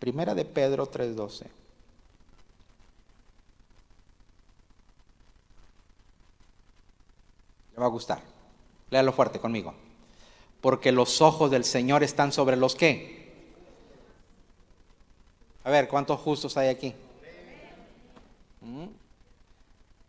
[0.00, 1.44] Primera de Pedro 3.12.
[7.74, 8.20] Le va a gustar.
[8.90, 9.72] Léalo fuerte conmigo.
[10.60, 13.44] Porque los ojos del Señor están sobre los que.
[15.62, 16.92] A ver, ¿cuántos justos hay aquí?
[18.62, 18.86] ¿Mm?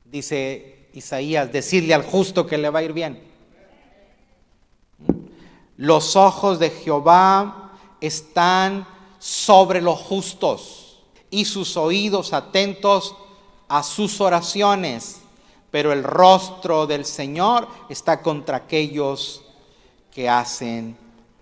[0.06, 3.22] Dice Isaías, decirle al justo que le va a ir bien.
[5.78, 8.86] Los ojos de Jehová están
[9.20, 11.00] sobre los justos
[11.32, 13.16] y sus oídos atentos
[13.68, 15.22] a sus oraciones,
[15.72, 19.44] pero el rostro del Señor está contra aquellos
[20.12, 20.96] que hacen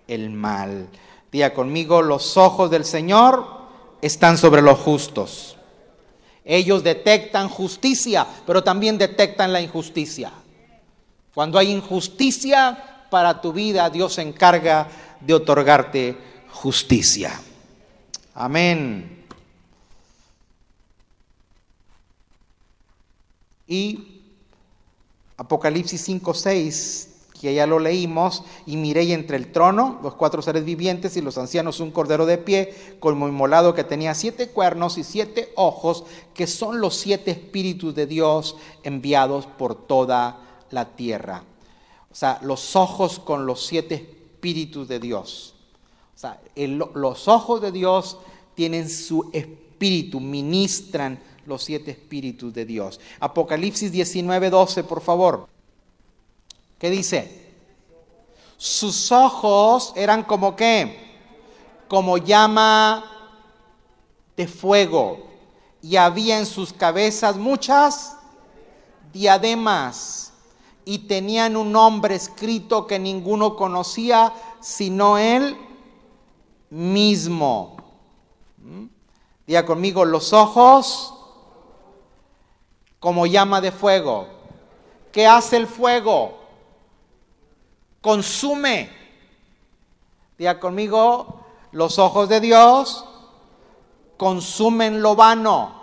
[0.08, 0.88] el mal.
[1.30, 3.46] Diga conmigo, los ojos del Señor
[4.00, 5.56] están sobre los justos
[6.44, 10.32] ellos detectan justicia, pero también detectan la injusticia.
[11.34, 14.88] Cuando hay injusticia para tu vida, Dios se encarga
[15.20, 16.16] de otorgarte
[16.50, 17.40] justicia.
[18.34, 19.24] Amén.
[23.66, 24.22] Y
[25.36, 27.11] Apocalipsis 5, 6
[27.42, 31.38] que ya lo leímos, y miré entre el trono, los cuatro seres vivientes y los
[31.38, 36.46] ancianos un cordero de pie, como inmolado que tenía siete cuernos y siete ojos, que
[36.46, 40.38] son los siete espíritus de Dios enviados por toda
[40.70, 41.42] la tierra.
[42.12, 45.56] O sea, los ojos con los siete espíritus de Dios.
[46.14, 48.18] O sea, los ojos de Dios
[48.54, 53.00] tienen su espíritu, ministran los siete espíritus de Dios.
[53.18, 55.48] Apocalipsis 19, 12, por favor.
[56.82, 57.54] ¿Qué dice?
[58.56, 61.14] Sus ojos eran como qué?
[61.86, 63.04] Como llama
[64.36, 65.20] de fuego.
[65.80, 68.16] Y había en sus cabezas muchas
[69.12, 70.32] diademas.
[70.84, 75.56] Y tenían un nombre escrito que ninguno conocía sino él
[76.68, 77.76] mismo.
[78.56, 78.86] ¿Mm?
[79.46, 81.14] Diga conmigo, los ojos
[82.98, 84.26] como llama de fuego.
[85.12, 86.41] ¿Qué hace el fuego?
[88.02, 88.90] Consume.
[90.36, 93.06] Diga conmigo, los ojos de Dios
[94.18, 95.74] consumen lo vano,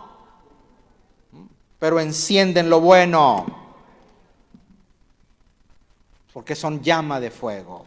[1.80, 3.57] pero encienden lo bueno.
[6.32, 7.86] porque son llama de fuego.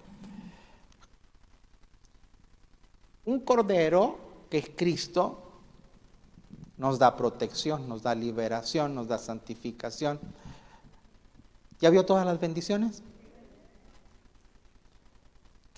[3.25, 4.19] Un cordero,
[4.51, 5.39] que es Cristo,
[6.77, 10.21] nos da protección, nos da liberación, nos da santificación.
[11.81, 13.03] ¿Ya vio todas las bendiciones?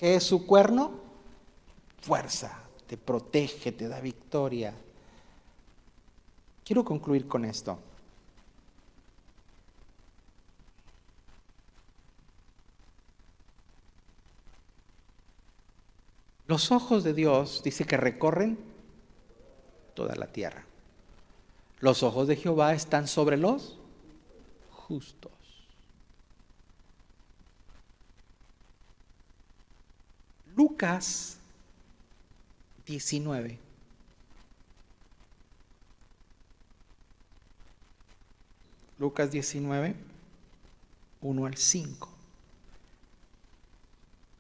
[0.05, 1.00] ¿Qué es su cuerno?
[2.02, 4.74] Fuerza, te protege, te da victoria.
[6.62, 7.78] Quiero concluir con esto.
[16.48, 18.59] Los ojos de Dios dice que recorren
[19.94, 20.66] toda la tierra.
[21.80, 23.78] Los ojos de Jehová están sobre los
[24.70, 25.34] justos.
[30.57, 31.38] Lucas
[32.86, 33.59] 19.
[38.98, 39.94] Lucas 19,
[41.20, 42.09] 1 al 5.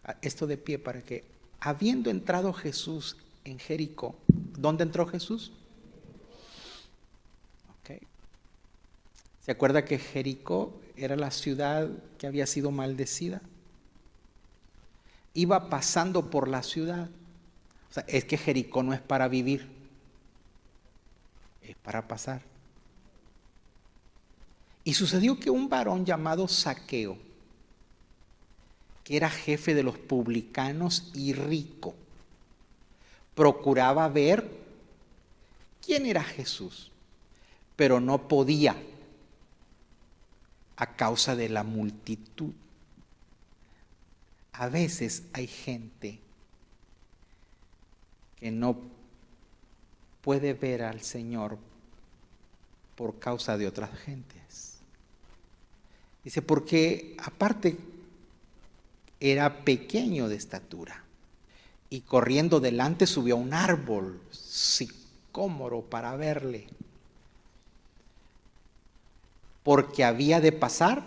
[0.04, 1.24] Ah, esto de pie para que,
[1.60, 5.52] habiendo entrado Jesús en Jericó, ¿dónde entró Jesús?
[9.44, 13.42] ¿Se acuerda que Jericó era la ciudad que había sido maldecida?
[15.34, 17.08] Iba pasando por la ciudad.
[17.90, 19.68] O sea, es que Jericó no es para vivir,
[21.62, 22.42] es para pasar.
[24.84, 27.16] Y sucedió que un varón llamado Saqueo,
[29.02, 31.94] que era jefe de los publicanos y rico,
[33.34, 34.48] procuraba ver
[35.84, 36.90] quién era Jesús,
[37.76, 38.76] pero no podía
[40.76, 42.52] a causa de la multitud.
[44.54, 46.18] A veces hay gente
[48.38, 48.76] que no
[50.22, 51.58] puede ver al Señor
[52.96, 54.78] por causa de otras gentes.
[56.22, 57.76] Dice, porque aparte
[59.20, 61.02] era pequeño de estatura
[61.90, 66.66] y corriendo delante subió a un árbol sicómoro para verle
[69.64, 71.02] porque había de pasar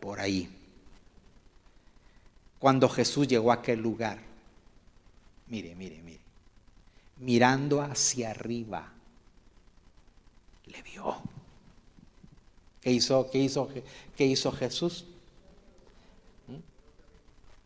[0.00, 0.53] por ahí.
[2.64, 4.18] Cuando Jesús llegó a aquel lugar,
[5.48, 6.22] mire, mire, mire,
[7.18, 8.90] mirando hacia arriba,
[10.64, 11.14] le vio.
[12.80, 13.68] ¿Qué hizo, qué hizo,
[14.16, 15.04] qué hizo Jesús?
[16.48, 16.56] ¿Mm?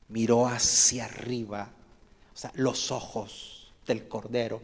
[0.09, 1.71] Miró hacia arriba,
[2.35, 4.63] o sea, los ojos del Cordero.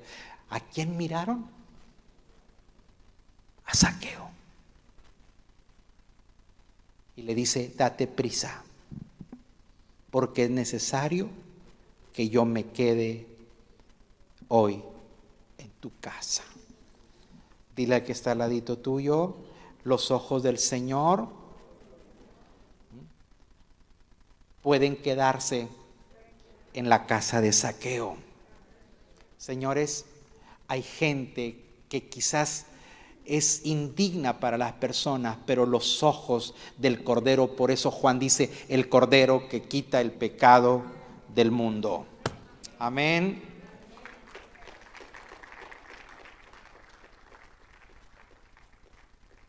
[0.50, 1.48] ¿A quién miraron?
[3.66, 4.30] A Saqueo
[7.14, 8.63] y le dice, date prisa,
[10.14, 11.28] porque es necesario
[12.12, 13.26] que yo me quede
[14.46, 14.80] hoy
[15.58, 16.44] en tu casa.
[17.74, 19.34] Dile al que está al ladito tuyo,
[19.82, 21.26] los ojos del Señor
[24.62, 25.66] pueden quedarse
[26.74, 28.16] en la casa de saqueo.
[29.36, 30.04] Señores,
[30.68, 32.66] hay gente que quizás
[33.24, 38.88] es indigna para las personas, pero los ojos del Cordero, por eso Juan dice, el
[38.88, 40.82] Cordero que quita el pecado
[41.34, 42.06] del mundo.
[42.78, 43.42] Amén.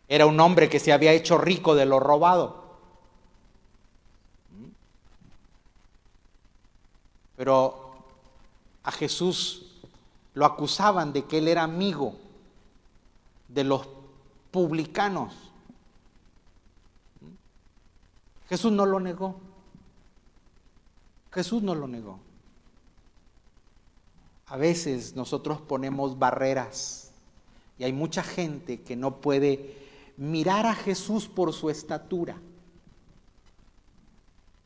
[0.07, 2.63] Era un hombre que se había hecho rico de lo robado.
[7.35, 7.95] Pero
[8.83, 9.73] a Jesús
[10.33, 12.15] lo acusaban de que él era amigo
[13.55, 13.87] de los
[14.51, 15.33] publicanos.
[18.49, 19.39] Jesús no lo negó.
[21.31, 22.19] Jesús no lo negó.
[24.47, 27.11] A veces nosotros ponemos barreras
[27.79, 29.75] y hay mucha gente que no puede
[30.17, 32.37] mirar a Jesús por su estatura.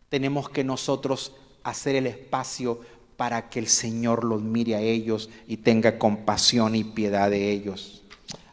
[0.10, 2.82] Tenemos que nosotros hacer el espacio
[3.18, 7.99] para que el Señor los mire a ellos y tenga compasión y piedad de ellos.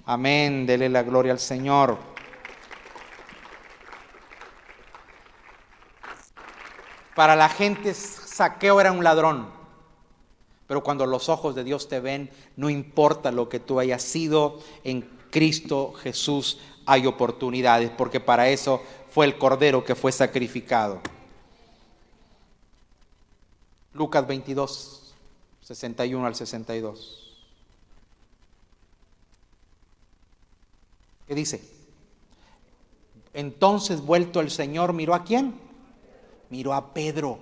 [0.09, 1.99] Amén, dele la gloria al Señor.
[7.17, 9.49] Para la gente saqueo era un ladrón,
[10.69, 14.61] pero cuando los ojos de Dios te ven, no importa lo que tú hayas sido,
[14.85, 18.81] en Cristo Jesús hay oportunidades, porque para eso
[19.11, 21.01] fue el cordero que fue sacrificado.
[23.93, 25.15] Lucas 22,
[25.63, 27.26] 61 al 62.
[31.27, 31.61] ¿Qué dice?
[33.35, 35.55] Entonces vuelto el Señor miró a quién?
[36.51, 37.39] Miró a Pedro.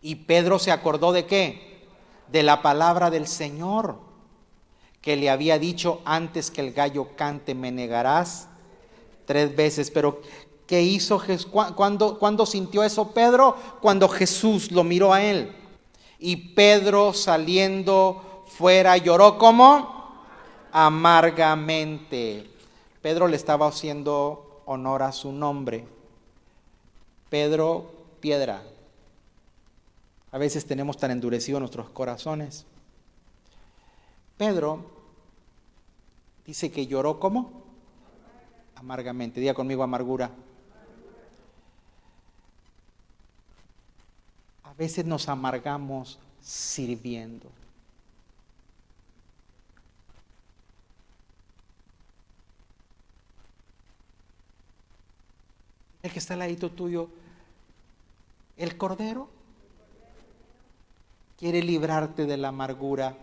[0.00, 1.86] Y Pedro se acordó de qué?
[2.30, 3.98] De la palabra del Señor
[5.00, 8.48] que le había dicho antes que el gallo cante me negarás
[9.26, 9.90] tres veces.
[9.90, 10.22] Pero
[10.66, 11.46] ¿Qué hizo Jesús?
[11.50, 13.56] ¿Cuándo, sintió eso Pedro?
[13.80, 15.54] Cuando Jesús lo miró a él.
[16.18, 19.93] Y Pedro saliendo fuera lloró como
[20.74, 22.50] amargamente.
[23.00, 25.86] Pedro le estaba haciendo honor a su nombre.
[27.30, 28.60] Pedro, piedra.
[30.32, 32.66] A veces tenemos tan endurecidos nuestros corazones.
[34.36, 34.84] Pedro
[36.44, 37.62] dice que lloró como
[38.74, 39.38] amargamente.
[39.38, 40.32] Diga conmigo amargura.
[44.64, 47.48] A veces nos amargamos sirviendo.
[56.04, 57.08] El que está al ladito tuyo,
[58.58, 59.30] el cordero,
[61.38, 63.16] quiere librarte de la amargura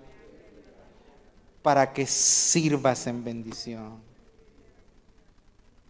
[1.62, 4.00] para que sirvas en bendición.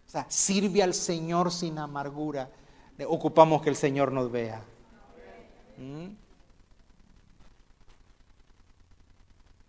[0.06, 2.50] O sea, sirve al Señor sin amargura.
[3.08, 4.62] Ocupamos que el Señor nos vea.
[5.78, 6.08] ¿Mm?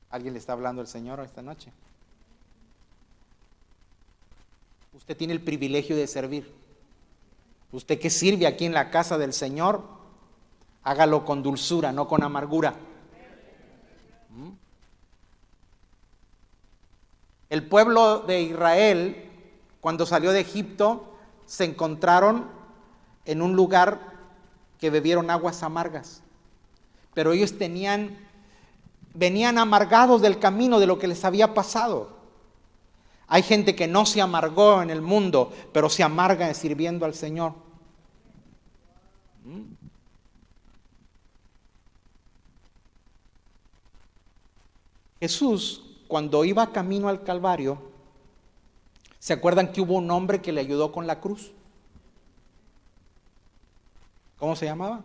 [0.10, 1.72] ¿Alguien le está hablando al Señor esta noche?
[4.94, 6.63] Usted tiene el privilegio de servir.
[7.74, 9.82] Usted que sirve aquí en la casa del Señor,
[10.84, 12.76] hágalo con dulzura, no con amargura.
[14.30, 14.50] ¿Mm?
[17.50, 19.32] El pueblo de Israel,
[19.82, 21.16] cuando salió de Egipto,
[21.48, 22.48] se encontraron
[23.26, 24.00] en un lugar
[24.80, 26.22] que bebieron aguas amargas.
[27.16, 28.20] Pero ellos tenían,
[29.16, 32.13] venían amargados del camino de lo que les había pasado.
[33.28, 37.54] Hay gente que no se amargó en el mundo, pero se amarga sirviendo al Señor.
[45.20, 47.82] Jesús, cuando iba camino al Calvario,
[49.20, 51.52] ¿se acuerdan que hubo un hombre que le ayudó con la cruz?
[54.38, 55.02] ¿Cómo se llamaba?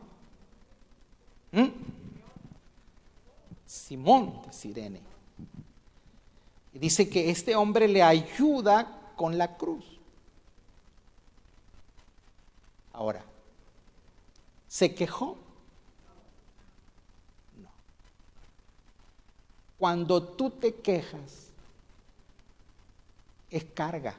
[1.53, 1.69] ¿Mm?
[3.65, 5.08] Simón de Sirene.
[6.79, 9.85] Dice que este hombre le ayuda con la cruz.
[12.93, 13.25] Ahora,
[14.69, 15.37] ¿se quejó?
[17.61, 17.69] No.
[19.79, 21.49] Cuando tú te quejas,
[23.51, 24.15] es carga.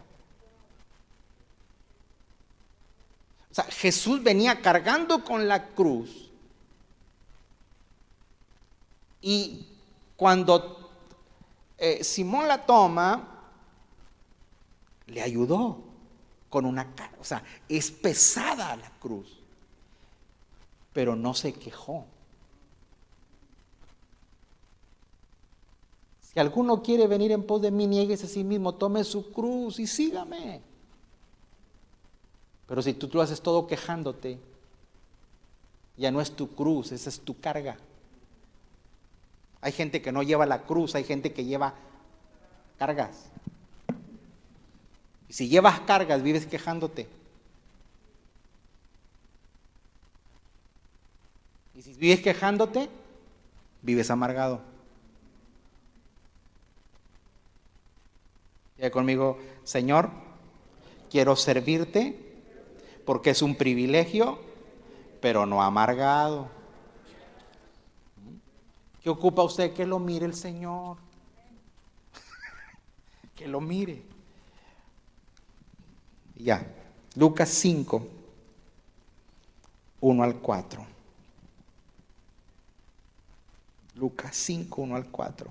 [3.52, 6.30] O sea, Jesús venía cargando con la cruz.
[9.22, 9.66] Y
[10.18, 10.79] cuando
[11.80, 13.40] eh, Simón la toma,
[15.08, 15.84] le ayudó
[16.50, 17.18] con una cara.
[17.20, 19.40] O sea, es pesada la cruz.
[20.94, 22.06] Pero no se quejó.
[26.22, 29.80] Si alguno quiere venir en pos de mí, nieguese a sí mismo, tome su cruz
[29.80, 30.62] y sígame.
[32.68, 34.40] Pero si tú lo haces todo quejándote,
[35.98, 37.78] ya no es tu cruz, esa es tu carga.
[39.62, 41.74] Hay gente que no lleva la cruz, hay gente que lleva
[42.78, 43.30] cargas.
[45.28, 47.08] Y si llevas cargas, vives quejándote.
[51.76, 52.90] Y si vives quejándote,
[53.82, 54.62] vives amargado.
[58.78, 60.10] Ya conmigo, Señor,
[61.10, 62.18] quiero servirte
[63.06, 64.40] porque es un privilegio,
[65.22, 66.50] pero no amargado.
[69.02, 69.74] ¿Qué ocupa usted?
[69.74, 70.98] Que lo mire el Señor.
[73.36, 74.04] que lo mire.
[76.36, 76.66] Ya,
[77.16, 78.08] Lucas 5,
[80.02, 80.86] 1 al 4.
[83.96, 85.50] Lucas 5, 1 al 4.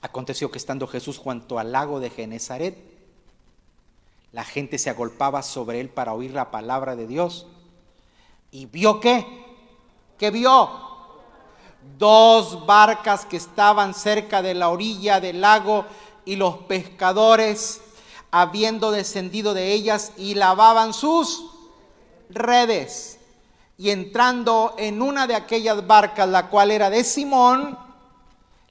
[0.00, 2.76] Aconteció que estando Jesús junto al lago de Genezaret,
[4.32, 7.46] la gente se agolpaba sobre él para oír la palabra de Dios.
[8.50, 9.47] ¿Y vio qué?
[10.18, 10.68] ¿Qué vio?
[11.96, 15.84] Dos barcas que estaban cerca de la orilla del lago
[16.24, 17.80] y los pescadores,
[18.30, 21.44] habiendo descendido de ellas, y lavaban sus
[22.30, 23.18] redes.
[23.78, 27.78] Y entrando en una de aquellas barcas, la cual era de Simón,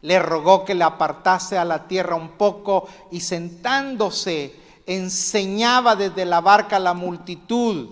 [0.01, 4.53] le rogó que le apartase a la tierra un poco y sentándose
[4.85, 7.89] enseñaba desde la barca a la multitud.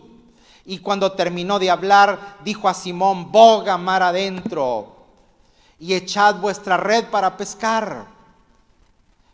[0.65, 4.95] Y cuando terminó de hablar, dijo a Simón, boga mar adentro
[5.79, 8.07] y echad vuestra red para pescar.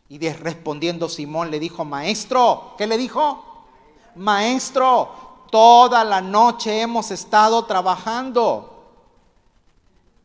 [0.09, 3.65] Y respondiendo Simón le dijo, maestro, ¿qué le dijo?
[4.15, 8.71] Maestro, toda la noche hemos estado trabajando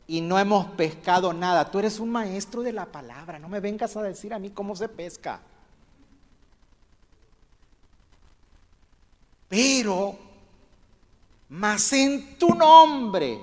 [0.08, 1.70] y no hemos pescado nada.
[1.70, 4.74] Tú eres un maestro de la palabra, no me vengas a decir a mí cómo
[4.74, 5.40] se pesca.
[9.48, 10.16] Pero,
[11.48, 13.40] más en tu nombre,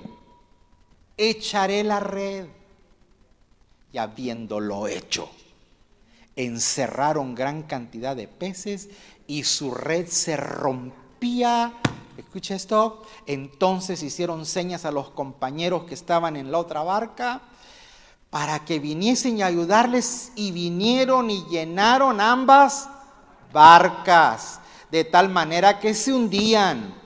[1.16, 2.46] echaré la red.
[3.92, 5.30] Y habiéndolo hecho,
[6.34, 8.88] encerraron gran cantidad de peces
[9.26, 11.74] y su red se rompía.
[12.16, 13.06] Escucha esto.
[13.26, 17.42] Entonces hicieron señas a los compañeros que estaban en la otra barca
[18.30, 22.88] para que viniesen a ayudarles y vinieron y llenaron ambas
[23.52, 24.58] barcas,
[24.90, 27.03] de tal manera que se hundían.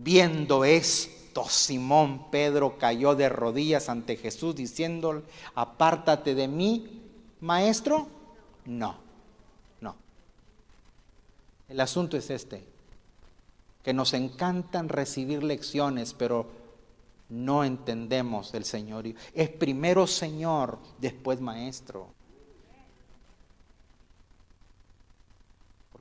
[0.00, 5.22] Viendo esto, Simón Pedro cayó de rodillas ante Jesús diciéndole,
[5.56, 7.02] apártate de mí,
[7.40, 8.06] maestro.
[8.64, 8.96] No,
[9.80, 9.96] no.
[11.68, 12.64] El asunto es este,
[13.82, 16.46] que nos encantan recibir lecciones, pero
[17.28, 19.16] no entendemos el señorío.
[19.34, 22.17] Es primero Señor, después Maestro.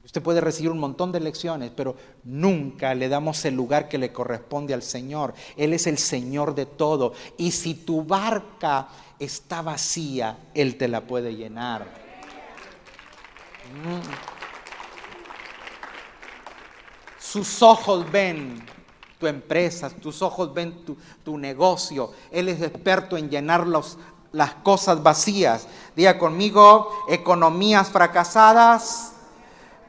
[0.07, 4.13] Usted puede recibir un montón de lecciones, pero nunca le damos el lugar que le
[4.13, 5.33] corresponde al Señor.
[5.57, 7.11] Él es el Señor de todo.
[7.37, 8.87] Y si tu barca
[9.19, 11.81] está vacía, Él te la puede llenar.
[13.83, 13.99] Mm.
[17.19, 18.63] Sus ojos ven
[19.19, 20.85] tu empresa, tus ojos ven
[21.25, 22.13] tu, negocio.
[22.31, 25.67] Él es experto en llenar las cosas vacías.
[25.97, 29.15] Diga conmigo, economías fracasadas.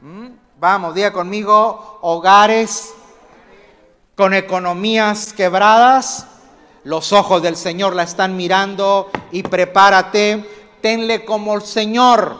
[0.00, 0.28] ¿Mm?
[0.58, 2.94] Vamos, diga conmigo, hogares
[4.16, 6.26] con economías quebradas.
[6.84, 10.44] Los ojos del Señor la están mirando y prepárate,
[10.80, 12.36] tenle como el Señor.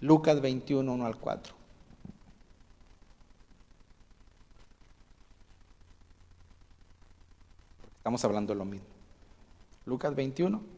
[0.00, 1.54] Lucas 21, 1 al 4.
[7.96, 8.86] Estamos hablando de lo mismo.
[9.86, 10.73] Lucas 21.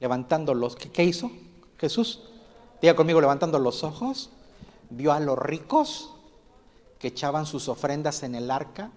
[0.00, 1.30] Levantando los, ¿qué, hizo
[1.78, 2.22] Jesús?
[2.80, 4.30] Diga conmigo, levantando los ojos,
[4.90, 6.14] vio a los ricos
[6.98, 8.90] que echaban sus ofrendas en el arca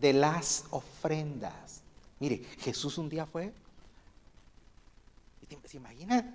[0.00, 1.82] de las ofrendas.
[2.20, 3.52] Mire, Jesús un día fue,
[5.64, 6.34] ¿se imagina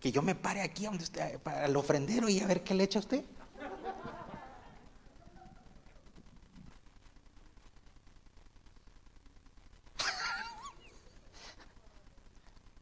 [0.00, 1.06] que yo me pare aquí donde
[1.42, 3.24] para el ofrendero y a ver qué le echa usted?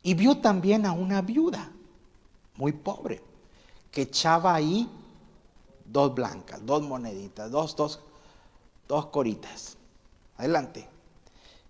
[0.05, 1.73] Y vio también a una viuda,
[2.57, 3.23] muy pobre,
[3.91, 4.87] que echaba ahí
[5.87, 8.01] dos blancas, dos moneditas, dos, dos,
[8.87, 9.79] dos coritas.
[10.37, 10.87] Adelante.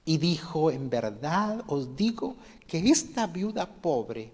[0.05, 2.35] Y dijo, en verdad os digo
[2.67, 4.33] que esta viuda pobre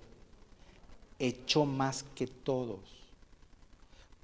[1.18, 2.80] echó más que todos,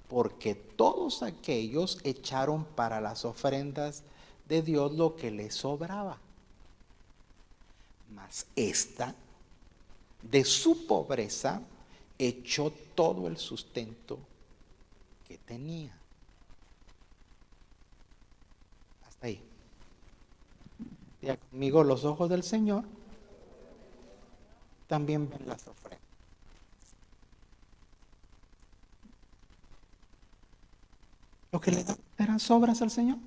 [0.09, 4.01] porque todos aquellos echaron para las ofrendas
[4.49, 6.17] de Dios lo que les sobraba.
[8.15, 9.13] Mas esta
[10.21, 11.61] de su pobreza
[12.17, 14.19] echó todo el sustento
[15.27, 15.95] que tenía.
[19.07, 19.41] Hasta ahí.
[21.21, 22.83] Ya conmigo los ojos del Señor
[24.87, 25.99] también ven las ofrendas.
[31.51, 33.17] Lo que le dan eran sobras al Señor.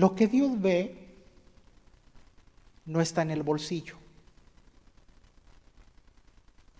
[0.00, 0.94] Lo que Dios ve
[2.86, 3.96] no está en el bolsillo.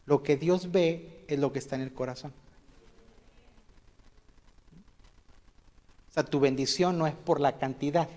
[0.07, 2.33] Lo que Dios ve es lo que está en el corazón.
[6.09, 8.09] O sea, tu bendición no es por la cantidad,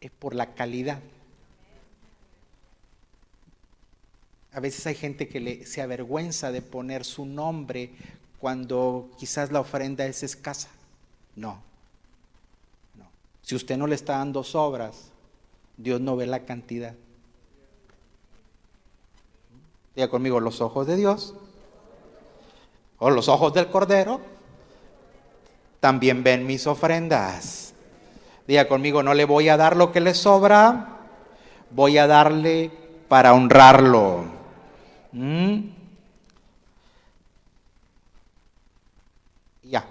[0.00, 1.00] es por la calidad.
[4.50, 7.90] A veces hay gente que le, se avergüenza de poner su nombre
[8.40, 10.70] cuando quizás la ofrenda es escasa.
[11.36, 11.73] No,
[13.44, 15.10] si usted no le está dando sobras,
[15.76, 16.94] Dios no ve la cantidad.
[19.94, 21.34] Diga conmigo, los ojos de Dios
[22.98, 24.22] o los ojos del Cordero
[25.78, 27.74] también ven mis ofrendas.
[28.48, 31.00] Diga conmigo, no le voy a dar lo que le sobra,
[31.70, 32.70] voy a darle
[33.08, 34.24] para honrarlo.
[35.12, 35.58] ¿Mm?
[39.64, 39.84] Ya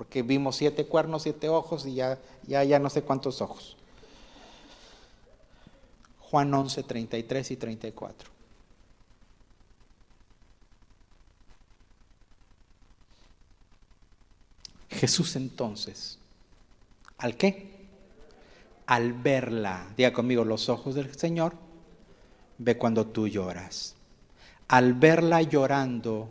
[0.00, 3.76] porque vimos siete cuernos, siete ojos y ya, ya, ya no sé cuántos ojos.
[6.20, 8.30] Juan 11, 33 y 34.
[14.88, 16.18] Jesús entonces,
[17.18, 17.70] ¿al qué?
[18.86, 21.52] Al verla, diga conmigo, los ojos del Señor,
[22.56, 23.96] ve cuando tú lloras.
[24.66, 26.30] Al verla llorando,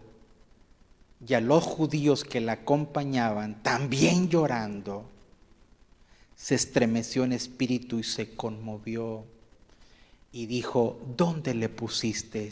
[1.25, 5.09] y a los judíos que la acompañaban, también llorando,
[6.35, 9.25] se estremeció en espíritu y se conmovió
[10.31, 12.49] y dijo, ¿dónde le pusiste?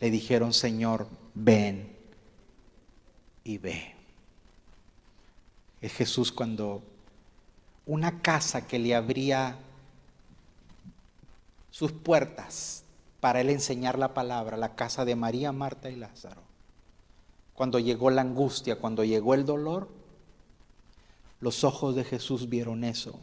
[0.00, 1.88] Le dijeron, Señor, ven
[3.42, 3.94] y ve.
[5.80, 6.82] Es Jesús cuando
[7.86, 9.56] una casa que le abría
[11.70, 12.84] sus puertas
[13.20, 16.43] para él enseñar la palabra, la casa de María, Marta y Lázaro.
[17.54, 19.88] Cuando llegó la angustia, cuando llegó el dolor,
[21.40, 23.18] los ojos de Jesús vieron eso,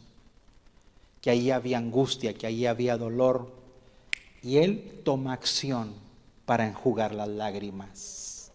[1.21, 3.51] que ahí había angustia, que ahí había dolor,
[4.41, 5.93] y Él toma acción
[6.45, 8.51] para enjugar las lágrimas.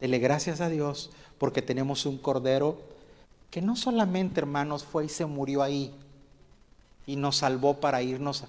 [0.00, 2.78] Dele gracias a Dios porque tenemos un cordero
[3.50, 5.94] que no solamente, hermanos, fue y se murió ahí
[7.06, 8.44] y nos salvó para irnos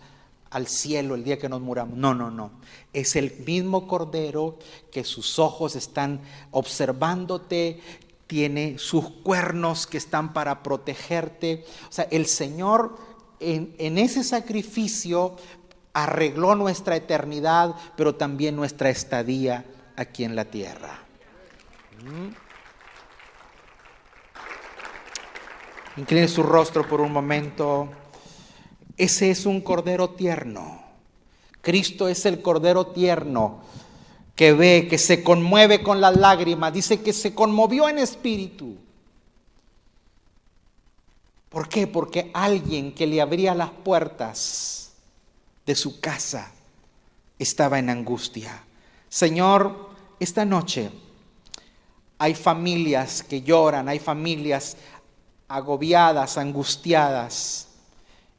[0.56, 1.98] al cielo el día que nos muramos.
[1.98, 2.49] No, no, no.
[2.94, 4.57] Es el mismo cordero
[4.90, 6.22] que sus ojos están
[6.52, 7.82] observándote,
[8.26, 11.65] tiene sus cuernos que están para protegerte.
[11.90, 12.95] O sea, el Señor
[13.41, 15.36] en, ese sacrificio
[15.91, 19.65] arregló nuestra eternidad, pero también nuestra estadía
[19.98, 21.02] aquí en la tierra.
[22.02, 22.30] Mm.
[25.99, 27.90] Incline su rostro por un momento.
[28.97, 30.84] Ese es un cordero tierno.
[31.61, 33.61] Cristo es el cordero tierno
[34.35, 38.76] que ve, que se conmueve con las lágrimas, dice que se conmovió en espíritu.
[41.49, 41.88] ¿Por qué?
[41.88, 44.91] Porque alguien que le abría las puertas
[45.65, 46.51] de su casa
[47.39, 48.63] estaba en angustia.
[49.09, 49.89] Señor,
[50.19, 50.91] esta noche
[52.17, 54.76] hay familias que lloran, hay familias
[55.47, 57.64] agobiadas, angustiadas,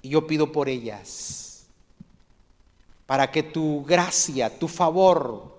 [0.07, 1.65] y yo pido por ellas,
[3.07, 5.53] para que tu gracia, tu favor,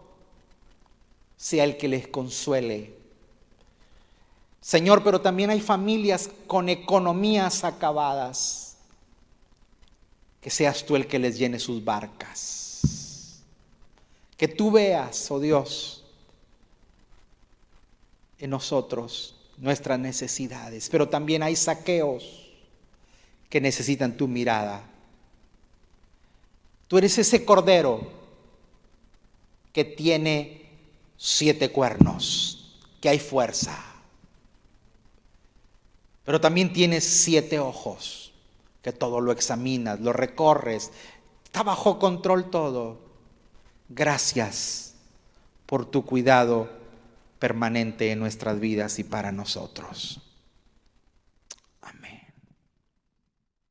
[1.36, 2.96] sea el que les consuele.
[4.62, 8.78] Señor, pero también hay familias con economías acabadas.
[10.40, 13.44] Que seas tú el que les llene sus barcas.
[14.38, 16.06] Que tú veas, oh Dios,
[18.40, 20.88] en nosotros nuestras necesidades.
[20.90, 22.37] Pero también hay saqueos
[23.50, 24.84] que necesitan tu mirada.
[26.88, 28.12] Tú eres ese cordero
[29.74, 30.70] que tiene
[31.18, 33.78] siete cuernos, que hay fuerza.
[36.24, 38.34] Pero también tienes siete ojos,
[38.82, 40.92] que todo lo examinas, lo recorres,
[41.44, 43.00] está bajo control todo.
[43.90, 44.96] Gracias
[45.66, 46.70] por tu cuidado
[47.40, 50.22] permanente en nuestras vidas y para nosotros.
[51.82, 52.22] Amén.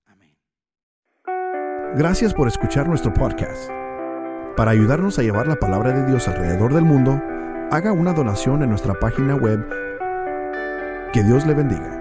[0.07, 0.35] Amén.
[1.97, 3.71] Gracias por escuchar nuestro podcast.
[4.55, 7.23] Para ayudarnos a llevar la palabra de Dios alrededor del mundo,
[7.71, 9.67] haga una donación en nuestra página web.
[11.15, 11.96] Que Dios le bendiga.